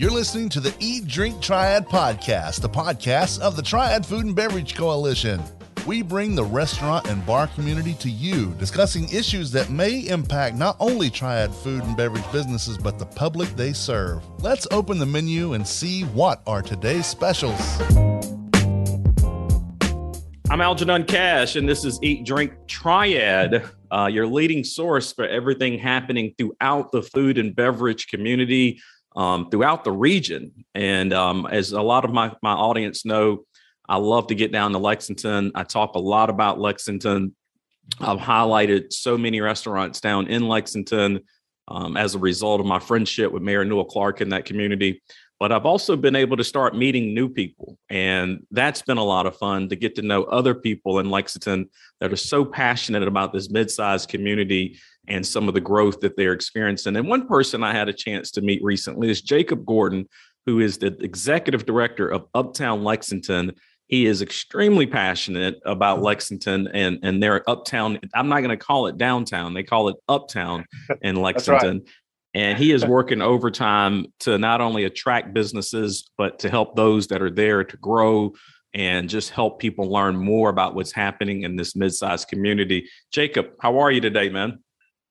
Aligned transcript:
You're 0.00 0.10
listening 0.10 0.48
to 0.50 0.60
the 0.60 0.74
Eat 0.80 1.06
Drink 1.06 1.42
Triad 1.42 1.86
podcast, 1.86 2.62
the 2.62 2.70
podcast 2.70 3.38
of 3.40 3.54
the 3.54 3.60
Triad 3.60 4.06
Food 4.06 4.24
and 4.24 4.34
Beverage 4.34 4.74
Coalition. 4.74 5.42
We 5.86 6.00
bring 6.00 6.34
the 6.34 6.42
restaurant 6.42 7.06
and 7.06 7.26
bar 7.26 7.48
community 7.48 7.92
to 7.92 8.08
you, 8.08 8.54
discussing 8.54 9.10
issues 9.10 9.50
that 9.50 9.68
may 9.68 10.08
impact 10.08 10.56
not 10.56 10.76
only 10.80 11.10
Triad 11.10 11.54
food 11.54 11.84
and 11.84 11.98
beverage 11.98 12.24
businesses, 12.32 12.78
but 12.78 12.98
the 12.98 13.04
public 13.04 13.50
they 13.56 13.74
serve. 13.74 14.22
Let's 14.42 14.66
open 14.70 14.98
the 14.98 15.04
menu 15.04 15.52
and 15.52 15.68
see 15.68 16.04
what 16.04 16.40
are 16.46 16.62
today's 16.62 17.04
specials. 17.04 17.60
I'm 20.48 20.62
Algernon 20.62 21.04
Cash, 21.04 21.56
and 21.56 21.68
this 21.68 21.84
is 21.84 21.98
Eat 22.00 22.24
Drink 22.24 22.54
Triad, 22.66 23.68
uh, 23.90 24.08
your 24.10 24.26
leading 24.26 24.64
source 24.64 25.12
for 25.12 25.28
everything 25.28 25.78
happening 25.78 26.32
throughout 26.38 26.90
the 26.90 27.02
food 27.02 27.36
and 27.36 27.54
beverage 27.54 28.08
community, 28.08 28.80
um, 29.16 29.50
throughout 29.50 29.84
the 29.84 29.92
region. 29.92 30.64
And 30.74 31.12
um, 31.12 31.46
as 31.50 31.72
a 31.72 31.82
lot 31.82 32.04
of 32.04 32.12
my, 32.12 32.32
my 32.42 32.52
audience 32.52 33.04
know, 33.04 33.44
I 33.88 33.96
love 33.96 34.28
to 34.28 34.34
get 34.34 34.52
down 34.52 34.72
to 34.72 34.78
Lexington. 34.78 35.52
I 35.54 35.64
talk 35.64 35.94
a 35.94 35.98
lot 35.98 36.30
about 36.30 36.60
Lexington. 36.60 37.34
I've 37.98 38.20
highlighted 38.20 38.92
so 38.92 39.18
many 39.18 39.40
restaurants 39.40 40.00
down 40.00 40.28
in 40.28 40.46
Lexington 40.46 41.20
um, 41.66 41.96
as 41.96 42.14
a 42.14 42.18
result 42.18 42.60
of 42.60 42.66
my 42.66 42.78
friendship 42.78 43.32
with 43.32 43.42
Mayor 43.42 43.64
Newell 43.64 43.84
Clark 43.84 44.20
in 44.20 44.28
that 44.28 44.44
community. 44.44 45.02
But 45.40 45.52
I've 45.52 45.66
also 45.66 45.96
been 45.96 46.14
able 46.14 46.36
to 46.36 46.44
start 46.44 46.76
meeting 46.76 47.14
new 47.14 47.28
people. 47.28 47.78
And 47.88 48.46
that's 48.50 48.82
been 48.82 48.98
a 48.98 49.04
lot 49.04 49.26
of 49.26 49.36
fun 49.36 49.70
to 49.70 49.76
get 49.76 49.96
to 49.96 50.02
know 50.02 50.24
other 50.24 50.54
people 50.54 50.98
in 50.98 51.10
Lexington 51.10 51.70
that 52.00 52.12
are 52.12 52.16
so 52.16 52.44
passionate 52.44 53.08
about 53.08 53.32
this 53.32 53.50
mid 53.50 53.70
sized 53.70 54.10
community 54.10 54.78
and 55.08 55.26
some 55.26 55.48
of 55.48 55.54
the 55.54 55.60
growth 55.60 56.00
that 56.00 56.16
they're 56.16 56.34
experiencing. 56.34 56.94
And 56.94 57.08
one 57.08 57.26
person 57.26 57.64
I 57.64 57.72
had 57.72 57.88
a 57.88 57.92
chance 57.94 58.30
to 58.32 58.42
meet 58.42 58.62
recently 58.62 59.10
is 59.10 59.22
Jacob 59.22 59.64
Gordon, 59.64 60.06
who 60.44 60.60
is 60.60 60.78
the 60.78 60.94
executive 61.02 61.64
director 61.64 62.06
of 62.06 62.26
Uptown 62.34 62.84
Lexington 62.84 63.54
he 63.90 64.06
is 64.06 64.22
extremely 64.22 64.86
passionate 64.86 65.60
about 65.66 65.96
mm-hmm. 65.96 66.04
Lexington 66.06 66.68
and 66.68 67.00
and 67.02 67.20
their 67.20 67.48
uptown. 67.50 67.98
I'm 68.14 68.28
not 68.28 68.38
going 68.38 68.50
to 68.50 68.56
call 68.56 68.86
it 68.86 68.96
downtown; 68.96 69.52
they 69.52 69.64
call 69.64 69.88
it 69.88 69.96
uptown 70.08 70.64
in 71.02 71.16
Lexington. 71.16 71.78
Right. 71.78 71.88
And 72.34 72.58
he 72.58 72.70
is 72.70 72.84
working 72.84 73.22
overtime 73.22 74.06
to 74.20 74.38
not 74.38 74.60
only 74.60 74.84
attract 74.84 75.34
businesses, 75.34 76.08
but 76.16 76.38
to 76.40 76.48
help 76.48 76.76
those 76.76 77.08
that 77.08 77.22
are 77.22 77.30
there 77.30 77.64
to 77.64 77.76
grow 77.78 78.34
and 78.72 79.08
just 79.08 79.30
help 79.30 79.58
people 79.58 79.90
learn 79.90 80.16
more 80.16 80.48
about 80.48 80.76
what's 80.76 80.92
happening 80.92 81.42
in 81.42 81.56
this 81.56 81.74
mid-sized 81.74 82.28
community. 82.28 82.88
Jacob, 83.12 83.50
how 83.60 83.78
are 83.78 83.90
you 83.90 84.00
today, 84.00 84.28
man? 84.28 84.60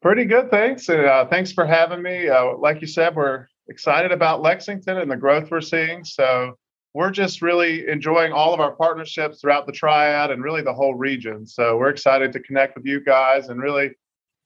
Pretty 0.02 0.24
good, 0.24 0.50
thanks. 0.50 0.88
And 0.88 1.06
uh, 1.06 1.26
thanks 1.28 1.52
for 1.52 1.66
having 1.66 2.02
me. 2.02 2.30
Uh, 2.30 2.56
like 2.58 2.80
you 2.80 2.88
said, 2.88 3.16
we're 3.16 3.48
excited 3.68 4.14
about 4.14 4.42
Lexington 4.42 4.98
and 4.98 5.12
the 5.12 5.18
growth 5.18 5.52
we're 5.52 5.60
seeing. 5.60 6.06
So 6.06 6.58
we're 6.94 7.12
just 7.12 7.42
really 7.42 7.88
enjoying 7.90 8.32
all 8.32 8.54
of 8.54 8.62
our 8.62 8.72
partnerships 8.72 9.42
throughout 9.42 9.66
the 9.66 9.74
triad 9.74 10.32
and 10.32 10.42
really 10.42 10.62
the 10.62 10.74
whole 10.74 10.96
region. 10.96 11.46
So 11.46 11.78
we're 11.78 11.90
excited 11.90 12.32
to 12.32 12.40
connect 12.40 12.78
with 12.78 12.86
you 12.86 13.02
guys 13.02 13.50
and 13.50 13.62
really 13.62 13.92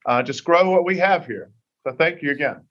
uh, 0.08 0.24
just 0.24 0.44
grow 0.44 0.72
what 0.72 0.86
we 0.86 0.98
have 0.98 1.28
here. 1.28 1.52
So 1.86 1.94
thank 1.94 2.22
you 2.22 2.32
again. 2.32 2.62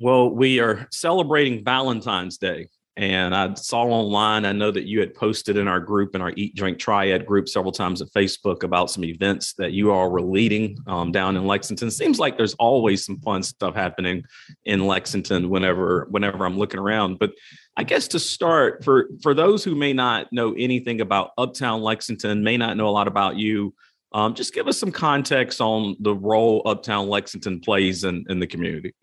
Well, 0.00 0.30
we 0.30 0.58
are 0.60 0.86
celebrating 0.90 1.64
Valentine's 1.64 2.38
Day. 2.38 2.68
And 2.96 3.34
I 3.34 3.52
saw 3.54 3.82
online, 3.82 4.44
I 4.44 4.52
know 4.52 4.70
that 4.70 4.86
you 4.86 5.00
had 5.00 5.14
posted 5.14 5.56
in 5.56 5.66
our 5.66 5.80
group, 5.80 6.14
in 6.14 6.20
our 6.20 6.32
Eat 6.36 6.54
Drink 6.54 6.78
Triad 6.78 7.26
group, 7.26 7.48
several 7.48 7.72
times 7.72 8.00
at 8.00 8.08
Facebook 8.12 8.62
about 8.62 8.88
some 8.88 9.04
events 9.04 9.54
that 9.54 9.72
you 9.72 9.90
all 9.90 10.10
were 10.10 10.22
leading 10.22 10.78
um, 10.86 11.10
down 11.10 11.36
in 11.36 11.44
Lexington. 11.44 11.90
Seems 11.90 12.20
like 12.20 12.36
there's 12.36 12.54
always 12.54 13.04
some 13.04 13.18
fun 13.18 13.42
stuff 13.42 13.74
happening 13.74 14.22
in 14.64 14.86
Lexington 14.86 15.50
whenever 15.50 16.06
whenever 16.10 16.46
I'm 16.46 16.56
looking 16.56 16.78
around. 16.78 17.18
But 17.18 17.32
I 17.76 17.82
guess 17.82 18.06
to 18.08 18.20
start, 18.20 18.84
for 18.84 19.08
for 19.22 19.34
those 19.34 19.64
who 19.64 19.74
may 19.74 19.92
not 19.92 20.32
know 20.32 20.54
anything 20.56 21.00
about 21.00 21.32
Uptown 21.36 21.82
Lexington, 21.82 22.44
may 22.44 22.56
not 22.56 22.76
know 22.76 22.86
a 22.86 22.90
lot 22.90 23.08
about 23.08 23.36
you, 23.36 23.74
um, 24.14 24.32
just 24.34 24.54
give 24.54 24.68
us 24.68 24.78
some 24.78 24.92
context 24.92 25.60
on 25.60 25.96
the 26.00 26.14
role 26.14 26.62
Uptown 26.64 27.08
Lexington 27.08 27.60
plays 27.60 28.04
in, 28.04 28.24
in 28.28 28.38
the 28.38 28.46
community. 28.46 28.94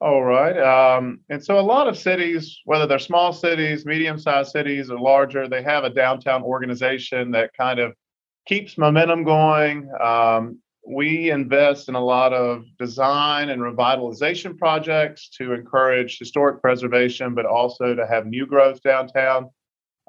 All 0.00 0.22
right. 0.22 0.56
Um, 0.56 1.20
and 1.28 1.44
so 1.44 1.58
a 1.58 1.60
lot 1.60 1.88
of 1.88 1.98
cities, 1.98 2.58
whether 2.64 2.86
they're 2.86 2.98
small 2.98 3.34
cities, 3.34 3.84
medium 3.84 4.18
sized 4.18 4.52
cities, 4.52 4.90
or 4.90 4.98
larger, 4.98 5.46
they 5.46 5.62
have 5.62 5.84
a 5.84 5.90
downtown 5.90 6.42
organization 6.42 7.32
that 7.32 7.50
kind 7.54 7.80
of 7.80 7.92
keeps 8.46 8.78
momentum 8.78 9.24
going. 9.24 9.90
Um, 10.00 10.58
we 10.86 11.30
invest 11.30 11.88
in 11.88 11.96
a 11.96 12.02
lot 12.02 12.32
of 12.32 12.64
design 12.78 13.50
and 13.50 13.60
revitalization 13.60 14.56
projects 14.56 15.28
to 15.36 15.52
encourage 15.52 16.18
historic 16.18 16.62
preservation, 16.62 17.34
but 17.34 17.44
also 17.44 17.94
to 17.94 18.06
have 18.06 18.24
new 18.24 18.46
growth 18.46 18.82
downtown. 18.82 19.50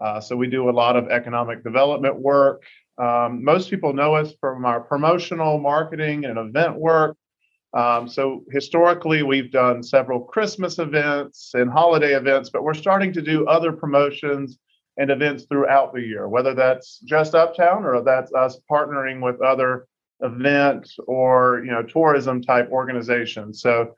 Uh, 0.01 0.21
so 0.21 0.37
we 0.37 0.47
do 0.47 0.69
a 0.69 0.71
lot 0.71 0.95
of 0.95 1.09
economic 1.09 1.63
development 1.63 2.17
work. 2.17 2.63
Um, 3.01 3.43
most 3.43 3.71
people 3.71 3.93
know 3.93 4.13
us 4.13 4.33
from 4.39 4.63
our 4.63 4.79
promotional 4.79 5.59
marketing 5.59 6.25
and 6.25 6.37
event 6.37 6.75
work. 6.75 7.17
Um, 7.73 8.07
so 8.07 8.43
historically, 8.51 9.23
we've 9.23 9.51
done 9.51 9.81
several 9.81 10.19
Christmas 10.19 10.77
events 10.77 11.51
and 11.55 11.71
holiday 11.71 12.15
events, 12.15 12.51
but 12.51 12.63
we're 12.63 12.75
starting 12.75 13.11
to 13.13 13.21
do 13.21 13.47
other 13.47 13.71
promotions 13.71 14.59
and 14.97 15.09
events 15.09 15.45
throughout 15.45 15.93
the 15.93 16.01
year, 16.01 16.27
whether 16.27 16.53
that's 16.53 16.99
just 16.99 17.33
Uptown 17.33 17.85
or 17.85 18.03
that's 18.03 18.31
us 18.33 18.59
partnering 18.69 19.21
with 19.21 19.41
other 19.41 19.87
event 20.19 20.87
or 21.07 21.63
you 21.65 21.71
know 21.71 21.81
tourism 21.81 22.41
type 22.41 22.69
organizations. 22.69 23.61
So 23.61 23.95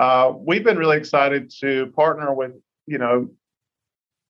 uh, 0.00 0.32
we've 0.34 0.64
been 0.64 0.78
really 0.78 0.96
excited 0.96 1.52
to 1.60 1.92
partner 1.94 2.32
with 2.32 2.52
you 2.86 2.96
know 2.96 3.28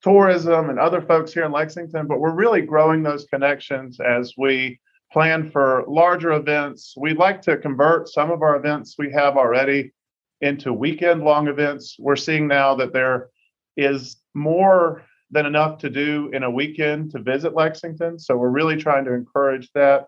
tourism 0.03 0.71
and 0.71 0.79
other 0.79 1.01
folks 1.01 1.33
here 1.33 1.45
in 1.45 1.53
Lexington, 1.53 2.07
but 2.07 2.21
we're 2.21 2.35
really 2.35 2.63
growing 2.63 3.03
those 3.03 3.25
connections 3.27 3.99
as 4.01 4.35
we 4.37 4.79
plan 5.13 5.51
for 5.51 5.85
larger 5.89 6.33
events. 6.33 6.95
We'd 6.97 7.17
like 7.17 7.43
to 7.43 7.57
convert 7.57 8.09
some 8.09 8.31
of 8.31 8.43
our 8.43 8.57
events 8.57 8.97
we 8.99 9.11
have 9.13 9.37
already 9.37 9.93
into 10.41 10.73
weekend 10.73 11.23
long 11.23 11.49
events. 11.49 11.97
We're 11.99 12.17
seeing 12.17 12.47
now 12.47 12.75
that 12.77 12.93
there 12.93 13.31
is 13.77 14.17
more 14.35 15.05
than 15.31 15.47
enough 15.47 15.79
to 15.79 15.91
do 15.91 16.31
in 16.33 16.43
a 16.43 16.51
weekend 16.51 17.11
to 17.13 17.19
visit 17.21 17.55
Lexington. 17.55 18.19
So 18.19 18.37
we're 18.37 18.49
really 18.49 18.77
trying 18.77 19.05
to 19.07 19.15
encourage 19.15 19.71
that. 19.73 20.07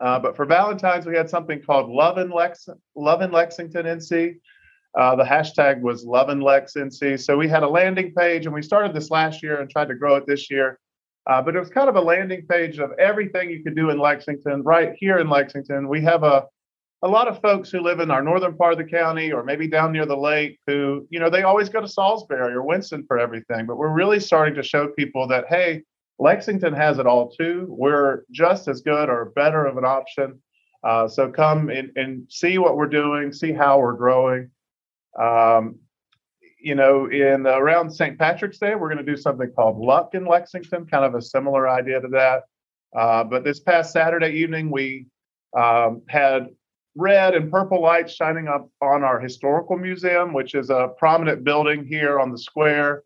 Uh, 0.00 0.18
but 0.18 0.34
for 0.34 0.46
Valentine's, 0.46 1.04
we 1.04 1.16
had 1.16 1.28
something 1.28 1.60
called 1.60 1.90
Love 1.90 2.16
in, 2.16 2.30
Lex- 2.30 2.68
Love 2.96 3.20
in 3.20 3.32
Lexington 3.32 3.84
NC. 3.84 4.36
Uh, 4.98 5.14
the 5.16 5.24
hashtag 5.24 5.80
was 5.80 6.04
Love 6.04 6.30
in 6.30 6.40
Lex 6.40 6.74
NC. 6.74 7.20
So 7.20 7.36
we 7.36 7.48
had 7.48 7.62
a 7.62 7.68
landing 7.68 8.12
page, 8.14 8.46
and 8.46 8.54
we 8.54 8.62
started 8.62 8.94
this 8.94 9.10
last 9.10 9.42
year 9.42 9.60
and 9.60 9.70
tried 9.70 9.88
to 9.88 9.94
grow 9.94 10.16
it 10.16 10.26
this 10.26 10.50
year. 10.50 10.78
Uh, 11.28 11.40
but 11.40 11.54
it 11.54 11.60
was 11.60 11.68
kind 11.68 11.88
of 11.88 11.96
a 11.96 12.00
landing 12.00 12.46
page 12.46 12.78
of 12.78 12.90
everything 12.98 13.50
you 13.50 13.62
could 13.62 13.76
do 13.76 13.90
in 13.90 13.98
Lexington, 13.98 14.62
right 14.62 14.92
here 14.96 15.18
in 15.18 15.28
Lexington. 15.28 15.88
We 15.88 16.00
have 16.02 16.24
a 16.24 16.46
a 17.02 17.08
lot 17.08 17.28
of 17.28 17.40
folks 17.40 17.70
who 17.70 17.80
live 17.80 18.00
in 18.00 18.10
our 18.10 18.22
northern 18.22 18.54
part 18.56 18.72
of 18.72 18.78
the 18.78 18.84
county 18.84 19.32
or 19.32 19.42
maybe 19.42 19.66
down 19.66 19.92
near 19.92 20.04
the 20.04 20.16
lake 20.16 20.58
who, 20.66 21.06
you 21.08 21.18
know, 21.18 21.30
they 21.30 21.44
always 21.44 21.70
go 21.70 21.80
to 21.80 21.88
Salisbury 21.88 22.52
or 22.52 22.62
Winston 22.62 23.04
for 23.06 23.18
everything. 23.18 23.64
But 23.64 23.78
we're 23.78 23.92
really 23.92 24.20
starting 24.20 24.54
to 24.56 24.62
show 24.62 24.88
people 24.88 25.26
that, 25.28 25.46
hey, 25.48 25.82
Lexington 26.18 26.74
has 26.74 26.98
it 26.98 27.06
all 27.06 27.30
too. 27.30 27.66
We're 27.70 28.24
just 28.30 28.68
as 28.68 28.82
good 28.82 29.08
or 29.08 29.32
better 29.34 29.64
of 29.64 29.78
an 29.78 29.86
option. 29.86 30.42
Uh, 30.84 31.08
so 31.08 31.30
come 31.30 31.70
and, 31.70 31.90
and 31.96 32.26
see 32.28 32.58
what 32.58 32.76
we're 32.76 32.86
doing, 32.86 33.32
see 33.32 33.52
how 33.52 33.78
we're 33.78 33.94
growing. 33.94 34.50
Um, 35.18 35.76
you 36.62 36.74
know, 36.74 37.06
in 37.06 37.46
uh, 37.46 37.58
around 37.58 37.90
St. 37.90 38.18
Patrick's 38.18 38.58
Day, 38.58 38.74
we're 38.74 38.92
going 38.92 39.04
to 39.04 39.12
do 39.12 39.16
something 39.16 39.50
called 39.52 39.78
Luck 39.78 40.14
in 40.14 40.26
Lexington, 40.26 40.86
kind 40.86 41.04
of 41.04 41.14
a 41.14 41.22
similar 41.22 41.68
idea 41.68 42.00
to 42.00 42.08
that. 42.08 42.42
Uh, 42.96 43.24
but 43.24 43.44
this 43.44 43.60
past 43.60 43.92
Saturday 43.92 44.30
evening, 44.30 44.70
we 44.70 45.06
um, 45.56 46.02
had 46.08 46.48
red 46.96 47.34
and 47.34 47.50
purple 47.50 47.80
lights 47.80 48.12
shining 48.12 48.48
up 48.48 48.68
on 48.82 49.02
our 49.02 49.20
historical 49.20 49.76
museum, 49.76 50.32
which 50.32 50.54
is 50.54 50.70
a 50.70 50.88
prominent 50.98 51.44
building 51.44 51.84
here 51.84 52.20
on 52.20 52.30
the 52.30 52.38
square. 52.38 53.04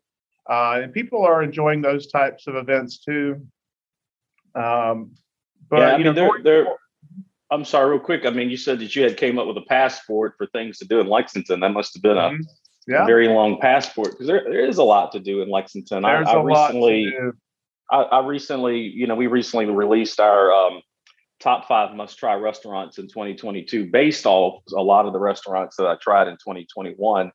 Uh, 0.49 0.81
and 0.83 0.93
people 0.93 1.23
are 1.23 1.41
enjoying 1.41 1.81
those 1.81 2.07
types 2.07 2.47
of 2.47 2.55
events 2.55 2.99
too. 2.99 3.41
Um, 4.53 5.11
but 5.69 5.79
yeah, 5.79 5.93
I 5.93 5.97
mean, 5.97 6.15
they're, 6.15 6.29
they're, 6.43 6.67
I'm 7.55 7.65
sorry, 7.65 7.89
real 7.89 7.99
quick. 7.99 8.25
I 8.25 8.29
mean, 8.29 8.49
you 8.49 8.57
said 8.57 8.79
that 8.79 8.95
you 8.95 9.03
had 9.03 9.17
came 9.17 9.39
up 9.39 9.47
with 9.47 9.57
a 9.57 9.65
passport 9.67 10.35
for 10.37 10.45
things 10.47 10.77
to 10.79 10.85
do 10.85 10.99
in 10.99 11.07
Lexington. 11.07 11.61
That 11.61 11.69
must 11.69 11.95
have 11.95 12.03
been 12.03 12.17
a 12.17 12.29
mm-hmm 12.29 12.41
yeah. 12.87 13.05
very 13.05 13.27
long 13.27 13.59
passport 13.59 14.11
because 14.11 14.27
there, 14.27 14.43
there 14.43 14.65
is 14.65 14.77
a 14.77 14.83
lot 14.83 15.11
to 15.13 15.19
do 15.19 15.41
in 15.41 15.49
Lexington. 15.49 16.03
There's 16.03 16.27
I, 16.27 16.33
I 16.33 16.43
recently, 16.43 17.13
I, 17.89 17.97
I, 17.97 18.25
recently, 18.25 18.79
you 18.79 19.07
know, 19.07 19.15
we 19.15 19.27
recently 19.27 19.65
released 19.65 20.19
our 20.19 20.51
um, 20.51 20.81
top 21.39 21.67
five 21.67 21.95
must 21.95 22.17
try 22.17 22.35
restaurants 22.35 22.97
in 22.97 23.07
2022 23.07 23.89
based 23.91 24.25
off 24.25 24.61
a 24.75 24.81
lot 24.81 25.05
of 25.05 25.13
the 25.13 25.19
restaurants 25.19 25.75
that 25.77 25.87
I 25.87 25.95
tried 26.01 26.27
in 26.27 26.35
2021. 26.35 27.31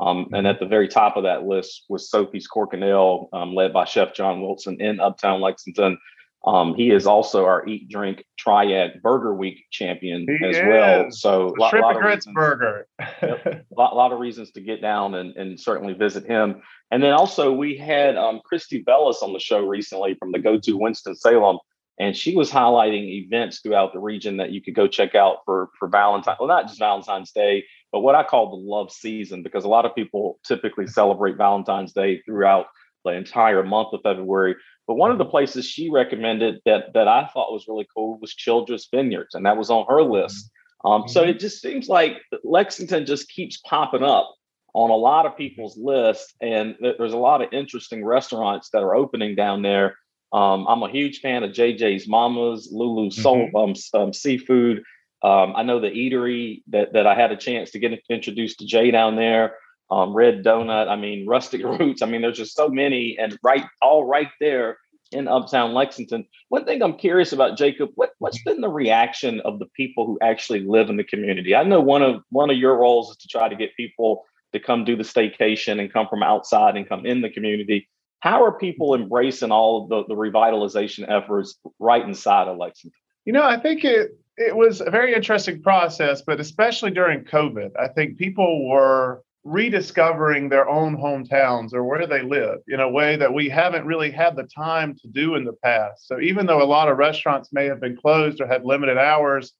Um, 0.00 0.26
and 0.32 0.46
at 0.46 0.58
the 0.58 0.66
very 0.66 0.88
top 0.88 1.16
of 1.16 1.22
that 1.22 1.44
list 1.44 1.84
was 1.88 2.10
Sophie's 2.10 2.48
Cork 2.48 2.72
and 2.72 2.82
Ale, 2.82 3.28
um, 3.32 3.54
led 3.54 3.72
by 3.72 3.84
Chef 3.84 4.12
John 4.12 4.42
Wilson 4.42 4.80
in 4.80 4.98
Uptown 4.98 5.40
Lexington. 5.40 5.98
Um, 6.46 6.74
he 6.74 6.90
is 6.90 7.06
also 7.06 7.46
our 7.46 7.66
Eat 7.66 7.88
Drink 7.88 8.22
Triad 8.38 9.00
Burger 9.02 9.34
Week 9.34 9.64
champion 9.70 10.26
he 10.28 10.46
as 10.46 10.56
is. 10.56 10.62
well. 10.66 11.10
So, 11.10 11.54
lot, 11.58 11.70
shrimp 11.70 11.84
lot 11.84 11.96
and 11.96 12.02
grits 12.02 12.26
reasons, 12.26 12.34
burger. 12.34 12.86
yep, 13.22 13.66
lot, 13.76 13.96
lot 13.96 14.12
of 14.12 14.20
reasons 14.20 14.50
to 14.52 14.60
get 14.60 14.82
down 14.82 15.14
and, 15.14 15.34
and 15.36 15.58
certainly 15.58 15.94
visit 15.94 16.26
him. 16.26 16.60
And 16.90 17.02
then 17.02 17.12
also 17.12 17.50
we 17.52 17.76
had 17.76 18.16
um, 18.16 18.40
Christy 18.44 18.82
Bellis 18.82 19.22
on 19.22 19.32
the 19.32 19.38
show 19.38 19.66
recently 19.66 20.16
from 20.18 20.32
the 20.32 20.38
Go 20.38 20.58
To 20.58 20.76
Winston 20.76 21.16
Salem, 21.16 21.58
and 21.98 22.14
she 22.14 22.36
was 22.36 22.50
highlighting 22.50 23.08
events 23.24 23.60
throughout 23.60 23.94
the 23.94 24.00
region 24.00 24.36
that 24.36 24.50
you 24.50 24.60
could 24.60 24.74
go 24.74 24.86
check 24.86 25.14
out 25.14 25.38
for 25.46 25.70
for 25.78 25.88
Valentine. 25.88 26.36
Well, 26.38 26.48
not 26.48 26.66
just 26.66 26.78
Valentine's 26.78 27.32
Day, 27.32 27.64
but 27.90 28.00
what 28.00 28.16
I 28.16 28.22
call 28.22 28.50
the 28.50 28.70
love 28.70 28.92
season, 28.92 29.42
because 29.42 29.64
a 29.64 29.68
lot 29.68 29.86
of 29.86 29.94
people 29.94 30.38
typically 30.46 30.86
celebrate 30.88 31.38
Valentine's 31.38 31.94
Day 31.94 32.20
throughout 32.22 32.66
the 33.04 33.12
entire 33.12 33.62
month 33.62 33.88
of 33.92 34.00
February. 34.02 34.56
But 34.86 34.94
one 34.94 35.10
of 35.10 35.18
the 35.18 35.24
places 35.24 35.64
she 35.64 35.90
recommended 35.90 36.60
that 36.66 36.92
that 36.94 37.08
I 37.08 37.26
thought 37.32 37.52
was 37.52 37.66
really 37.68 37.86
cool 37.94 38.18
was 38.20 38.34
Childress 38.34 38.88
Vineyards, 38.90 39.34
and 39.34 39.46
that 39.46 39.56
was 39.56 39.70
on 39.70 39.86
her 39.88 40.02
list. 40.02 40.50
Um, 40.84 41.02
mm-hmm. 41.02 41.10
So 41.10 41.22
it 41.22 41.40
just 41.40 41.62
seems 41.62 41.88
like 41.88 42.20
Lexington 42.42 43.06
just 43.06 43.28
keeps 43.30 43.58
popping 43.58 44.02
up 44.02 44.34
on 44.74 44.90
a 44.90 44.96
lot 44.96 45.24
of 45.24 45.36
people's 45.36 45.78
lists, 45.78 46.34
and 46.40 46.76
there's 46.80 47.12
a 47.12 47.18
lot 47.18 47.40
of 47.40 47.52
interesting 47.52 48.04
restaurants 48.04 48.70
that 48.70 48.82
are 48.82 48.94
opening 48.94 49.34
down 49.34 49.62
there. 49.62 49.96
Um, 50.32 50.66
I'm 50.68 50.82
a 50.82 50.90
huge 50.90 51.20
fan 51.20 51.44
of 51.44 51.52
JJ's 51.52 52.08
Mama's, 52.08 52.68
Lulu 52.72 53.10
Soul 53.10 53.48
mm-hmm. 53.54 53.96
um, 53.96 54.02
um, 54.02 54.12
Seafood. 54.12 54.82
Um, 55.22 55.54
I 55.56 55.62
know 55.62 55.80
the 55.80 55.90
eatery 55.90 56.62
that 56.68 56.92
that 56.92 57.06
I 57.06 57.14
had 57.14 57.32
a 57.32 57.36
chance 57.36 57.70
to 57.70 57.78
get 57.78 57.98
introduced 58.10 58.58
to 58.58 58.66
Jay 58.66 58.90
down 58.90 59.16
there 59.16 59.54
um, 59.90 60.14
Red 60.14 60.44
Donut. 60.44 60.88
I 60.88 60.96
mean, 60.96 61.26
Rustic 61.26 61.62
Roots. 61.64 62.02
I 62.02 62.06
mean, 62.06 62.22
there's 62.22 62.38
just 62.38 62.56
so 62.56 62.68
many, 62.68 63.16
and 63.18 63.38
right, 63.42 63.64
all 63.82 64.04
right 64.04 64.30
there 64.40 64.78
in 65.12 65.28
Uptown 65.28 65.72
Lexington. 65.72 66.26
One 66.48 66.64
thing 66.64 66.82
I'm 66.82 66.96
curious 66.96 67.32
about, 67.32 67.56
Jacob, 67.56 67.90
what, 67.94 68.12
what's 68.18 68.42
been 68.42 68.60
the 68.60 68.68
reaction 68.68 69.40
of 69.40 69.58
the 69.58 69.66
people 69.76 70.06
who 70.06 70.18
actually 70.20 70.60
live 70.60 70.90
in 70.90 70.96
the 70.96 71.04
community? 71.04 71.54
I 71.54 71.62
know 71.62 71.80
one 71.80 72.02
of 72.02 72.22
one 72.30 72.50
of 72.50 72.56
your 72.56 72.76
roles 72.76 73.10
is 73.10 73.16
to 73.18 73.28
try 73.28 73.48
to 73.48 73.56
get 73.56 73.76
people 73.76 74.24
to 74.52 74.60
come 74.60 74.84
do 74.84 74.96
the 74.96 75.02
staycation 75.02 75.80
and 75.80 75.92
come 75.92 76.06
from 76.08 76.22
outside 76.22 76.76
and 76.76 76.88
come 76.88 77.06
in 77.06 77.22
the 77.22 77.30
community. 77.30 77.88
How 78.20 78.44
are 78.44 78.58
people 78.58 78.94
embracing 78.94 79.50
all 79.50 79.82
of 79.82 79.88
the, 79.88 80.14
the 80.14 80.18
revitalization 80.18 81.04
efforts 81.08 81.56
right 81.78 82.02
inside 82.02 82.48
of 82.48 82.56
Lexington? 82.56 82.98
You 83.24 83.32
know, 83.32 83.42
I 83.42 83.58
think 83.58 83.84
it 83.84 84.12
it 84.36 84.56
was 84.56 84.80
a 84.80 84.90
very 84.90 85.14
interesting 85.14 85.62
process, 85.62 86.22
but 86.22 86.40
especially 86.40 86.90
during 86.90 87.24
COVID, 87.24 87.70
I 87.78 87.88
think 87.88 88.18
people 88.18 88.68
were 88.68 89.22
rediscovering 89.44 90.48
their 90.48 90.68
own 90.68 90.96
hometowns 90.96 91.74
or 91.74 91.84
where 91.84 92.06
they 92.06 92.22
live 92.22 92.60
in 92.68 92.80
a 92.80 92.88
way 92.88 93.14
that 93.16 93.32
we 93.32 93.48
haven't 93.48 93.86
really 93.86 94.10
had 94.10 94.34
the 94.34 94.44
time 94.44 94.96
to 94.96 95.08
do 95.08 95.34
in 95.34 95.44
the 95.44 95.52
past. 95.62 96.08
So 96.08 96.18
even 96.18 96.46
though 96.46 96.62
a 96.62 96.64
lot 96.64 96.88
of 96.88 96.96
restaurants 96.96 97.50
may 97.52 97.66
have 97.66 97.80
been 97.80 97.96
closed 97.96 98.40
or 98.40 98.46
had 98.46 98.64
limited 98.64 98.96
hours 98.96 99.52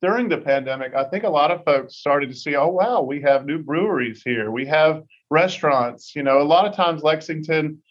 during 0.00 0.28
the 0.28 0.38
pandemic, 0.38 0.94
I 0.94 1.04
think 1.04 1.24
a 1.24 1.28
lot 1.28 1.50
of 1.50 1.64
folks 1.64 1.96
started 1.96 2.30
to 2.30 2.36
see, 2.36 2.54
oh 2.54 2.68
wow, 2.68 3.02
we 3.02 3.20
have 3.22 3.44
new 3.44 3.58
breweries 3.58 4.22
here. 4.24 4.52
We 4.52 4.66
have 4.66 5.02
restaurants. 5.30 6.14
You 6.14 6.22
know, 6.22 6.40
a 6.40 6.44
lot 6.44 6.66
of 6.66 6.76
times 6.76 7.02
Lexington 7.02 7.82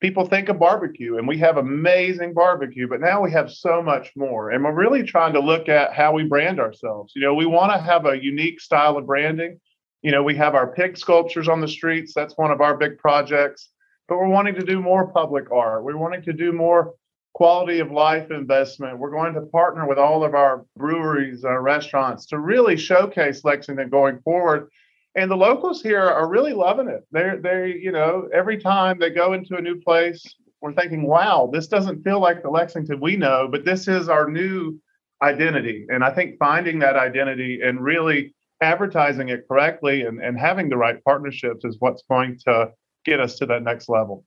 people 0.00 0.24
think 0.26 0.48
of 0.48 0.58
barbecue 0.58 1.18
and 1.18 1.28
we 1.28 1.36
have 1.38 1.56
amazing 1.58 2.32
barbecue, 2.32 2.88
but 2.88 3.00
now 3.00 3.20
we 3.20 3.30
have 3.32 3.50
so 3.50 3.82
much 3.82 4.12
more. 4.16 4.50
And 4.50 4.64
we're 4.64 4.72
really 4.72 5.02
trying 5.02 5.34
to 5.34 5.40
look 5.40 5.68
at 5.68 5.92
how 5.92 6.12
we 6.12 6.24
brand 6.24 6.60
ourselves. 6.60 7.12
You 7.14 7.22
know, 7.22 7.34
we 7.34 7.46
want 7.46 7.72
to 7.72 7.78
have 7.78 8.06
a 8.06 8.22
unique 8.22 8.60
style 8.60 8.96
of 8.96 9.06
branding 9.06 9.60
you 10.02 10.12
know, 10.12 10.22
we 10.22 10.36
have 10.36 10.54
our 10.54 10.66
pig 10.66 10.96
sculptures 10.96 11.48
on 11.48 11.60
the 11.60 11.68
streets. 11.68 12.12
That's 12.14 12.36
one 12.36 12.50
of 12.50 12.60
our 12.60 12.76
big 12.76 12.98
projects. 12.98 13.70
But 14.08 14.18
we're 14.18 14.28
wanting 14.28 14.54
to 14.54 14.64
do 14.64 14.80
more 14.80 15.08
public 15.08 15.50
art. 15.50 15.84
We're 15.84 15.96
wanting 15.96 16.22
to 16.22 16.32
do 16.32 16.52
more 16.52 16.94
quality 17.34 17.80
of 17.80 17.90
life 17.90 18.30
investment. 18.30 18.98
We're 18.98 19.10
going 19.10 19.34
to 19.34 19.42
partner 19.42 19.86
with 19.86 19.98
all 19.98 20.24
of 20.24 20.34
our 20.34 20.64
breweries, 20.76 21.44
our 21.44 21.62
restaurants 21.62 22.26
to 22.26 22.38
really 22.38 22.76
showcase 22.76 23.44
Lexington 23.44 23.90
going 23.90 24.20
forward. 24.20 24.68
And 25.14 25.30
the 25.30 25.36
locals 25.36 25.82
here 25.82 26.00
are 26.00 26.28
really 26.28 26.52
loving 26.52 26.88
it. 26.88 27.06
They're 27.10 27.40
they, 27.40 27.78
you 27.80 27.92
know, 27.92 28.28
every 28.32 28.58
time 28.58 28.98
they 28.98 29.10
go 29.10 29.34
into 29.34 29.56
a 29.56 29.60
new 29.60 29.80
place, 29.80 30.24
we're 30.60 30.72
thinking, 30.72 31.06
wow, 31.06 31.50
this 31.52 31.68
doesn't 31.68 32.02
feel 32.02 32.20
like 32.20 32.42
the 32.42 32.50
Lexington 32.50 33.00
we 33.00 33.16
know, 33.16 33.48
but 33.50 33.64
this 33.64 33.88
is 33.88 34.08
our 34.08 34.28
new 34.28 34.78
identity. 35.22 35.86
And 35.88 36.04
I 36.04 36.12
think 36.12 36.38
finding 36.38 36.78
that 36.80 36.96
identity 36.96 37.60
and 37.62 37.82
really 37.82 38.34
advertising 38.60 39.28
it 39.28 39.46
correctly 39.48 40.02
and, 40.02 40.20
and 40.20 40.38
having 40.38 40.68
the 40.68 40.76
right 40.76 41.02
partnerships 41.04 41.64
is 41.64 41.76
what's 41.78 42.02
going 42.10 42.38
to 42.46 42.70
get 43.04 43.20
us 43.20 43.36
to 43.38 43.46
that 43.46 43.62
next 43.62 43.88
level. 43.88 44.24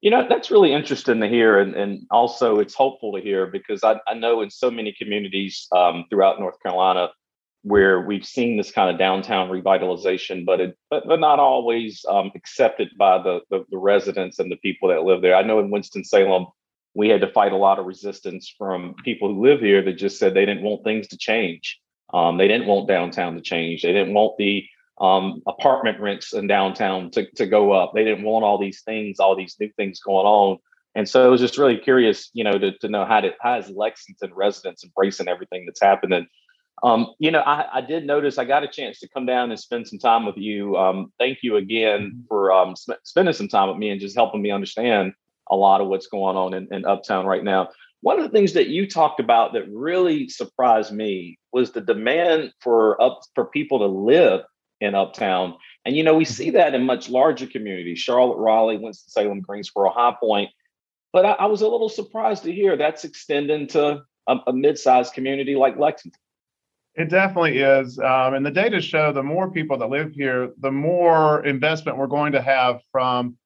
You 0.00 0.10
know, 0.10 0.26
that's 0.28 0.50
really 0.50 0.72
interesting 0.72 1.20
to 1.20 1.28
hear. 1.28 1.58
And, 1.58 1.74
and 1.74 2.06
also, 2.10 2.58
it's 2.58 2.74
hopeful 2.74 3.12
to 3.12 3.22
hear 3.22 3.46
because 3.46 3.82
I, 3.82 4.00
I 4.06 4.14
know 4.14 4.42
in 4.42 4.50
so 4.50 4.70
many 4.70 4.94
communities 4.98 5.66
um, 5.74 6.04
throughout 6.10 6.38
North 6.38 6.60
Carolina 6.62 7.08
where 7.62 8.02
we've 8.02 8.26
seen 8.26 8.58
this 8.58 8.70
kind 8.70 8.90
of 8.90 8.98
downtown 8.98 9.48
revitalization, 9.48 10.44
but 10.44 10.60
it, 10.60 10.76
but, 10.90 11.04
but 11.06 11.18
not 11.18 11.38
always 11.38 12.04
um, 12.10 12.30
accepted 12.34 12.90
by 12.98 13.16
the, 13.16 13.40
the, 13.48 13.64
the 13.70 13.78
residents 13.78 14.38
and 14.38 14.52
the 14.52 14.56
people 14.56 14.90
that 14.90 15.04
live 15.04 15.22
there. 15.22 15.34
I 15.34 15.42
know 15.42 15.60
in 15.60 15.70
Winston 15.70 16.04
Salem, 16.04 16.46
we 16.94 17.08
had 17.08 17.22
to 17.22 17.32
fight 17.32 17.52
a 17.52 17.56
lot 17.56 17.78
of 17.78 17.86
resistance 17.86 18.54
from 18.58 18.94
people 19.02 19.32
who 19.32 19.42
live 19.42 19.60
here 19.60 19.82
that 19.82 19.94
just 19.94 20.18
said 20.18 20.34
they 20.34 20.44
didn't 20.44 20.62
want 20.62 20.84
things 20.84 21.08
to 21.08 21.16
change. 21.16 21.80
Um, 22.14 22.38
they 22.38 22.46
didn't 22.46 22.68
want 22.68 22.86
downtown 22.86 23.34
to 23.34 23.40
change. 23.40 23.82
They 23.82 23.92
didn't 23.92 24.14
want 24.14 24.38
the 24.38 24.64
um, 25.00 25.42
apartment 25.48 25.98
rents 26.00 26.32
in 26.32 26.46
downtown 26.46 27.10
to, 27.10 27.28
to 27.32 27.46
go 27.46 27.72
up. 27.72 27.92
They 27.92 28.04
didn't 28.04 28.24
want 28.24 28.44
all 28.44 28.56
these 28.56 28.82
things, 28.82 29.18
all 29.18 29.34
these 29.34 29.56
new 29.58 29.70
things 29.76 29.98
going 29.98 30.24
on. 30.26 30.58
And 30.94 31.08
so 31.08 31.24
I 31.24 31.28
was 31.28 31.40
just 31.40 31.58
really 31.58 31.76
curious, 31.76 32.30
you 32.32 32.44
know, 32.44 32.56
to, 32.56 32.78
to 32.78 32.88
know 32.88 33.04
how 33.04 33.20
to 33.20 33.32
how 33.40 33.58
is 33.58 33.68
Lexington 33.68 34.32
residents 34.32 34.84
embracing 34.84 35.26
everything 35.26 35.66
that's 35.66 35.82
happening. 35.82 36.28
Um, 36.84 37.08
you 37.18 37.32
know, 37.32 37.40
I, 37.40 37.78
I, 37.78 37.80
did 37.80 38.06
notice 38.06 38.36
I 38.36 38.44
got 38.44 38.62
a 38.62 38.68
chance 38.68 39.00
to 39.00 39.08
come 39.08 39.26
down 39.26 39.50
and 39.50 39.58
spend 39.58 39.88
some 39.88 39.98
time 39.98 40.26
with 40.26 40.36
you. 40.36 40.76
Um, 40.76 41.12
thank 41.18 41.38
you 41.42 41.56
again 41.56 42.00
mm-hmm. 42.00 42.26
for 42.28 42.52
um, 42.52 42.76
sp- 42.76 43.02
spending 43.04 43.32
some 43.32 43.48
time 43.48 43.68
with 43.68 43.78
me 43.78 43.90
and 43.90 44.00
just 44.00 44.16
helping 44.16 44.42
me 44.42 44.50
understand 44.50 45.14
a 45.50 45.56
lot 45.56 45.80
of 45.80 45.88
what's 45.88 46.08
going 46.08 46.36
on 46.36 46.54
in, 46.54 46.68
in 46.72 46.84
Uptown 46.84 47.26
right 47.26 47.44
now. 47.44 47.70
One 48.04 48.18
of 48.18 48.24
the 48.26 48.36
things 48.36 48.52
that 48.52 48.68
you 48.68 48.86
talked 48.86 49.18
about 49.18 49.54
that 49.54 49.64
really 49.72 50.28
surprised 50.28 50.92
me 50.92 51.38
was 51.54 51.72
the 51.72 51.80
demand 51.80 52.52
for 52.60 53.00
up 53.00 53.20
for 53.34 53.46
people 53.46 53.78
to 53.78 53.86
live 53.86 54.42
in 54.82 54.94
Uptown. 54.94 55.54
And 55.86 55.96
you 55.96 56.02
know, 56.02 56.14
we 56.14 56.26
see 56.26 56.50
that 56.50 56.74
in 56.74 56.84
much 56.84 57.08
larger 57.08 57.46
communities, 57.46 57.98
Charlotte, 57.98 58.36
Raleigh, 58.36 58.76
Winston-Salem, 58.76 59.40
Greensboro, 59.40 59.90
High 59.90 60.14
Point. 60.20 60.50
But 61.14 61.24
I, 61.24 61.30
I 61.30 61.46
was 61.46 61.62
a 61.62 61.66
little 61.66 61.88
surprised 61.88 62.42
to 62.42 62.52
hear 62.52 62.76
that's 62.76 63.04
extending 63.04 63.68
to 63.68 64.02
a, 64.26 64.36
a 64.48 64.52
mid-sized 64.52 65.14
community 65.14 65.56
like 65.56 65.78
Lexington. 65.78 66.20
It 66.96 67.08
definitely 67.08 67.56
is. 67.56 67.98
Um, 67.98 68.34
and 68.34 68.44
the 68.44 68.50
data 68.50 68.82
show 68.82 69.14
the 69.14 69.22
more 69.22 69.50
people 69.50 69.78
that 69.78 69.88
live 69.88 70.12
here, 70.12 70.52
the 70.60 70.70
more 70.70 71.42
investment 71.46 71.96
we're 71.96 72.08
going 72.08 72.32
to 72.32 72.42
have 72.42 72.80
from 72.92 73.38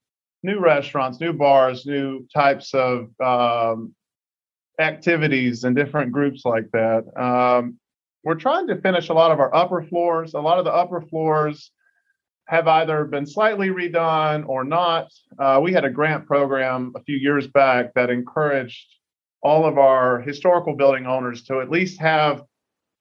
new 0.43 0.59
restaurants, 0.59 1.21
new 1.21 1.33
bars, 1.33 1.87
new 1.87 2.27
types 2.35 2.75
of 2.75 3.09
um, 3.21 3.95
activities 4.79 5.65
and 5.65 5.75
different 5.75 6.13
groups 6.13 6.45
like 6.45 6.71
that. 6.73 7.05
Um, 7.21 7.79
we're 8.25 8.35
trying 8.35 8.67
to 8.69 8.81
finish 8.81 9.09
a 9.09 9.15
lot 9.15 9.31
of 9.31 9.41
our 9.41 9.55
upper 9.55 9.83
floors. 9.83 10.35
A 10.35 10.41
lot 10.41 10.59
of 10.59 10.65
the 10.65 10.73
upper 10.73 11.01
floors 11.01 11.71
have 12.47 12.67
either 12.67 13.05
been 13.05 13.27
slightly 13.27 13.69
redone 13.69 14.49
or 14.49 14.65
not. 14.65 15.09
Uh, 15.39 15.61
we 15.63 15.73
had 15.73 15.85
a 15.85 15.91
grant 15.91 16.27
program 16.27 16.93
a 16.97 17.03
few 17.03 17.17
years 17.17 17.47
back 17.47 17.93
that 17.95 18.11
encouraged 18.11 18.87
all 19.43 19.67
of 19.67 19.79
our 19.79 20.21
historical 20.21 20.75
building 20.75 21.07
owners 21.07 21.43
to 21.45 21.61
at 21.61 21.71
least 21.71 22.01
have 22.01 22.43